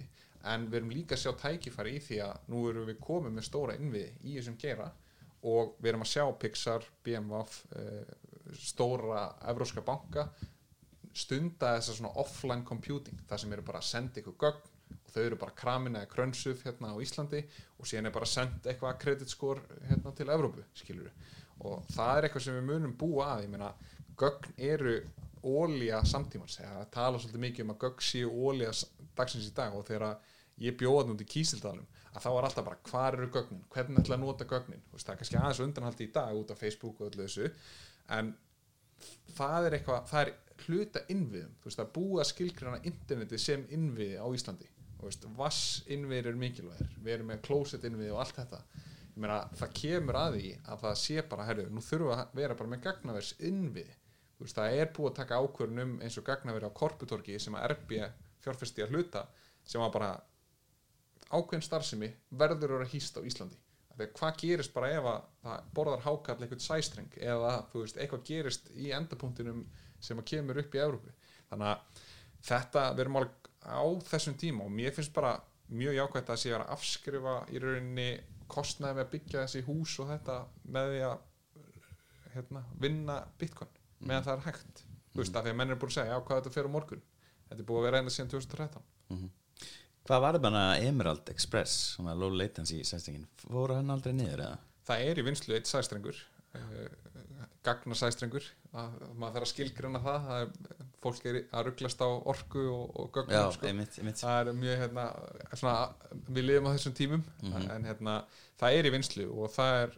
[0.52, 3.46] en við erum líka að sjá tækifæri í því að nú erum við komið með
[3.48, 4.90] stóra innviði í þessum gera
[5.44, 8.12] og við erum að sjá Pixar, BMW uh,
[8.60, 10.28] stóra evróska banka
[11.14, 15.22] stunda þessa svona offline computing það sem eru bara að senda ykkur gögn og þau
[15.22, 17.44] eru bara kramin eða krönsuf hérna á Íslandi
[17.78, 21.12] og síðan er bara að senda eitthvað kreditskor hérna til Evrópu skilur
[21.64, 23.70] og það er eitthvað sem við munum búa að ég meina,
[24.18, 24.96] gögn eru
[25.44, 28.72] ólía samtímans, það tala svolítið mikið um að gögn séu ólía
[29.16, 30.16] dagsins í dag og þegar
[30.62, 34.04] ég bjóða þetta út í kísildalum að þá var alltaf bara hvar eru gögnin, hvernig
[34.04, 34.84] ætla að nota gögnin?
[34.92, 37.48] Veist, það er kannski aðeins undanhaldi í dag út af Facebook og öllu þessu
[38.14, 38.34] en
[39.34, 40.32] það er eitthvað, það er
[40.64, 44.68] hluta innviðum, þú veist, er að skilgrana interneti sem innviði á Íslandi.
[44.98, 46.92] Þú veist, vass innviðir eru mikilvægir.
[47.02, 48.60] Við erum með closet innviði og allt þetta.
[49.14, 52.58] Ég meina, það kemur að því að það sé bara, herru, nú þurfum að vera
[52.58, 53.96] bara með gagnavers innviði,
[54.34, 57.58] þú veist, það er búið að taka ákvörðun um eins og gagnaveri á korputorki sem
[57.58, 58.00] að RB
[58.44, 59.26] fjárfesti að hluta
[59.64, 60.10] sem var bara
[61.34, 63.58] ákveðin starfsemi verður að vera hýst á Íslandi.
[63.94, 68.70] Þegar hvað gerist bara ef að það borðar hákall eitthvað sæstreng eða veist, eitthvað gerist
[68.74, 69.64] í endapunktinum
[70.02, 71.12] sem að kemur upp í Evrópu?
[71.50, 72.00] Þannig að
[72.48, 75.36] þetta erum alveg á þessum tíma og mér finnst bara
[75.70, 78.08] mjög jákvæmt að sé að afskrifa í rauninni
[78.50, 80.40] kostnaði með að byggja þessi hús og þetta
[80.74, 81.14] með því að
[82.34, 84.84] hérna, vinna bitcoin meðan það er hægt.
[85.14, 86.74] Þú veist, af því að menn er búin að segja já, hvað þetta fer á
[86.74, 87.04] morgun?
[87.48, 88.84] Þetta er búið að vera einnig síðan 2013
[90.04, 91.74] Hvað var það bara Emerald Express?
[91.96, 94.58] Svona low latency sæstingin fóru hann aldrei niður eða?
[94.84, 96.18] það er í vinslu eitt sæstrengur
[96.58, 96.88] uh,
[97.64, 98.44] gagna sæstrengur.
[98.76, 102.90] Að, maður þarf að skilgrana það, það er, fólk er að rugglast á orku og,
[103.00, 103.66] og Já, gögnum sko.
[103.70, 104.18] einmitt, einmitt.
[104.20, 105.04] Það er mjög hérna,
[105.54, 105.74] svona,
[106.36, 107.22] við lifum á þessum tímum
[107.54, 108.16] en hérna,
[108.60, 109.94] það er í vinslu og það er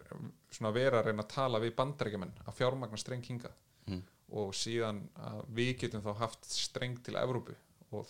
[0.55, 3.53] svona að vera að reyna að tala við bandarækjumenn að fjármagna streng hinga
[3.87, 4.01] Mm.
[4.35, 7.53] og síðan að við getum þá haft streng til Evrópu
[7.93, 8.07] og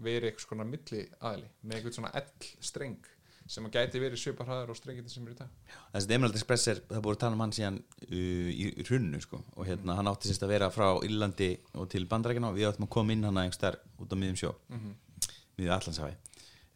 [0.00, 3.08] verið eitthvað svona milli aðli með eitthvað svona ell streng
[3.50, 5.48] sem að gæti verið svipar hraðar og strengið sem er í dag
[5.92, 9.20] Þessi Emerald Express er, það búið að tala um hann síðan uh, í, í hrunnu
[9.24, 12.68] sko og hérna hann átti sérst að vera frá Írlandi og til Bandarækina og við
[12.70, 14.86] áttum að koma inn hann einhvers þar út á miðjum sjó mm Mhm.
[14.86, 15.34] -hmm.
[15.58, 16.16] miðjum Allandshafi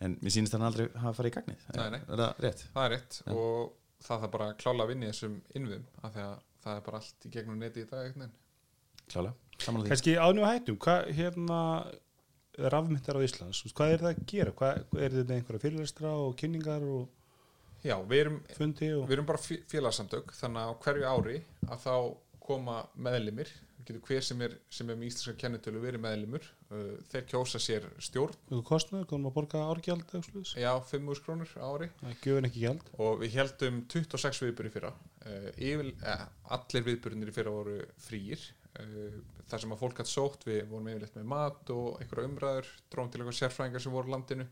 [0.00, 2.00] en mér sýnist hann aldrei hafa farið í gagnið Nei, nei.
[2.08, 2.64] er það rétt?
[2.74, 3.72] það er rétt og
[4.04, 6.80] það þarf bara að klála að vinna í þessum innviðum af því að það er
[6.80, 8.14] bara allt í gegnum neti í dag.
[9.08, 11.58] Klálega, samanlega því kannski ánum hættum hvað hérna
[12.58, 14.54] rafmyndar á Íslands, þú hvað er það að gera?
[14.60, 17.04] Hvað, er þetta einhverja fyrirlestra og kynningar og
[17.84, 21.34] Já, við erum, fundi og við erum bara fé- félagsamtök þannig að hverju ári
[21.68, 21.94] að þá
[22.44, 23.50] koma meðlimir.
[23.76, 26.46] Við getum hver sem er, sem er með íslenska kennitölu verið meðlimur.
[26.70, 28.38] Uh, þeir kjósa sér stjórn.
[28.46, 30.14] Eitthvað kostnaður, komum að borga árgjald
[30.56, 31.90] já, 5.000 krónur ári.
[32.96, 34.94] Og við heldum 26 viðbyrði fyrra.
[35.24, 36.24] Uh, yfir, eh,
[36.56, 37.76] allir viðbyrðinir í fyrra voru
[38.08, 42.70] frýir þar sem að fólk hatt sótt við vorum yfirleitt með mat og einhverja umræður
[42.90, 44.46] dróum til eitthvað sérfræðingar sem voru á landinu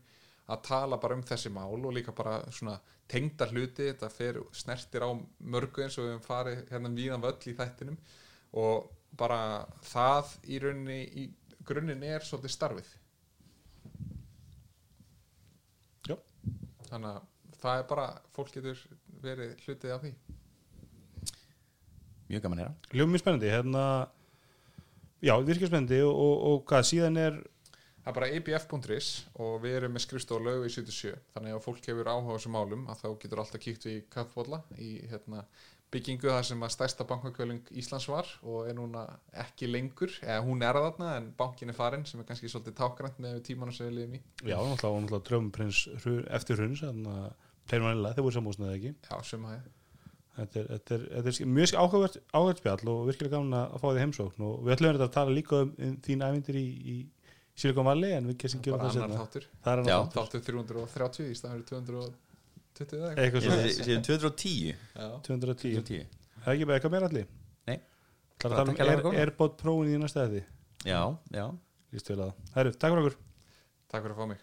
[0.53, 2.77] að tala bara um þessi mál og líka bara svona
[3.11, 3.89] tengda hluti.
[3.89, 7.99] Þetta fer snertir á mörgu eins og við höfum farið hérna víðan völl í þættinum
[8.63, 9.39] og bara
[9.85, 11.27] það í rauninni í
[11.67, 12.93] grunninn er svolítið starfið.
[16.07, 16.17] Já.
[16.89, 18.79] þannig að það er bara fólk getur
[19.23, 20.13] verið hlutið af því
[22.33, 23.85] Mjög gaman hérna Ljómið spennandi, hérna
[25.23, 27.41] já, virkið spennandi og, og, og hvað síðan er
[28.03, 29.09] Það er bara abf.is
[29.39, 32.35] og við erum með skrifstof og lögu í 77 þannig að fólk hefur áhuga á
[32.35, 35.45] þessum málum að þá getur alltaf kíkt í kaffbólla í hérna,
[35.93, 39.05] byggingu þar sem að stærsta bankakvöling Íslands var og er núna
[39.45, 40.11] ekki lengur.
[40.19, 43.71] Eða hún er þarna en bankin er farin sem er kannski svolítið tákrænt með tímanu
[43.77, 44.21] sem við lifum í.
[44.41, 47.31] Já, náttúrulega, náttúrulega drömprins hrun- eftir hruns, þannig að
[47.71, 48.93] þeir voru samúsnaði ekki?
[49.07, 49.71] Já, sem hæði
[50.37, 53.87] þetta er, þetta er, þetta er mjög áhugavert áhugavert spjall og virkilega gaman að fá
[53.89, 56.95] því heimsókn og við ætlum þetta að tala líka um, um þín ævindir í, í
[57.53, 59.43] Silicon Valley en við kannski gera það þáttur.
[59.61, 62.13] Það er annar þáttur, Þáttur 330 í staðan fyrir
[62.73, 63.47] 220 eða eitthvað.
[63.77, 65.09] Síðan 210 Já.
[65.27, 66.07] 210, 210
[66.43, 67.27] það er ekki bara eitthvað meira allir
[67.69, 67.77] Nei.
[68.41, 69.19] Það er að tala um fyrir komuna.
[69.19, 70.41] Air- Airpod Pro í næsta eði
[70.83, 71.45] Já, já.
[71.93, 72.49] Lýst vel að það.
[72.57, 73.19] Herru, takk fyrir okkur.
[73.93, 74.41] Takk fyrir að fá mig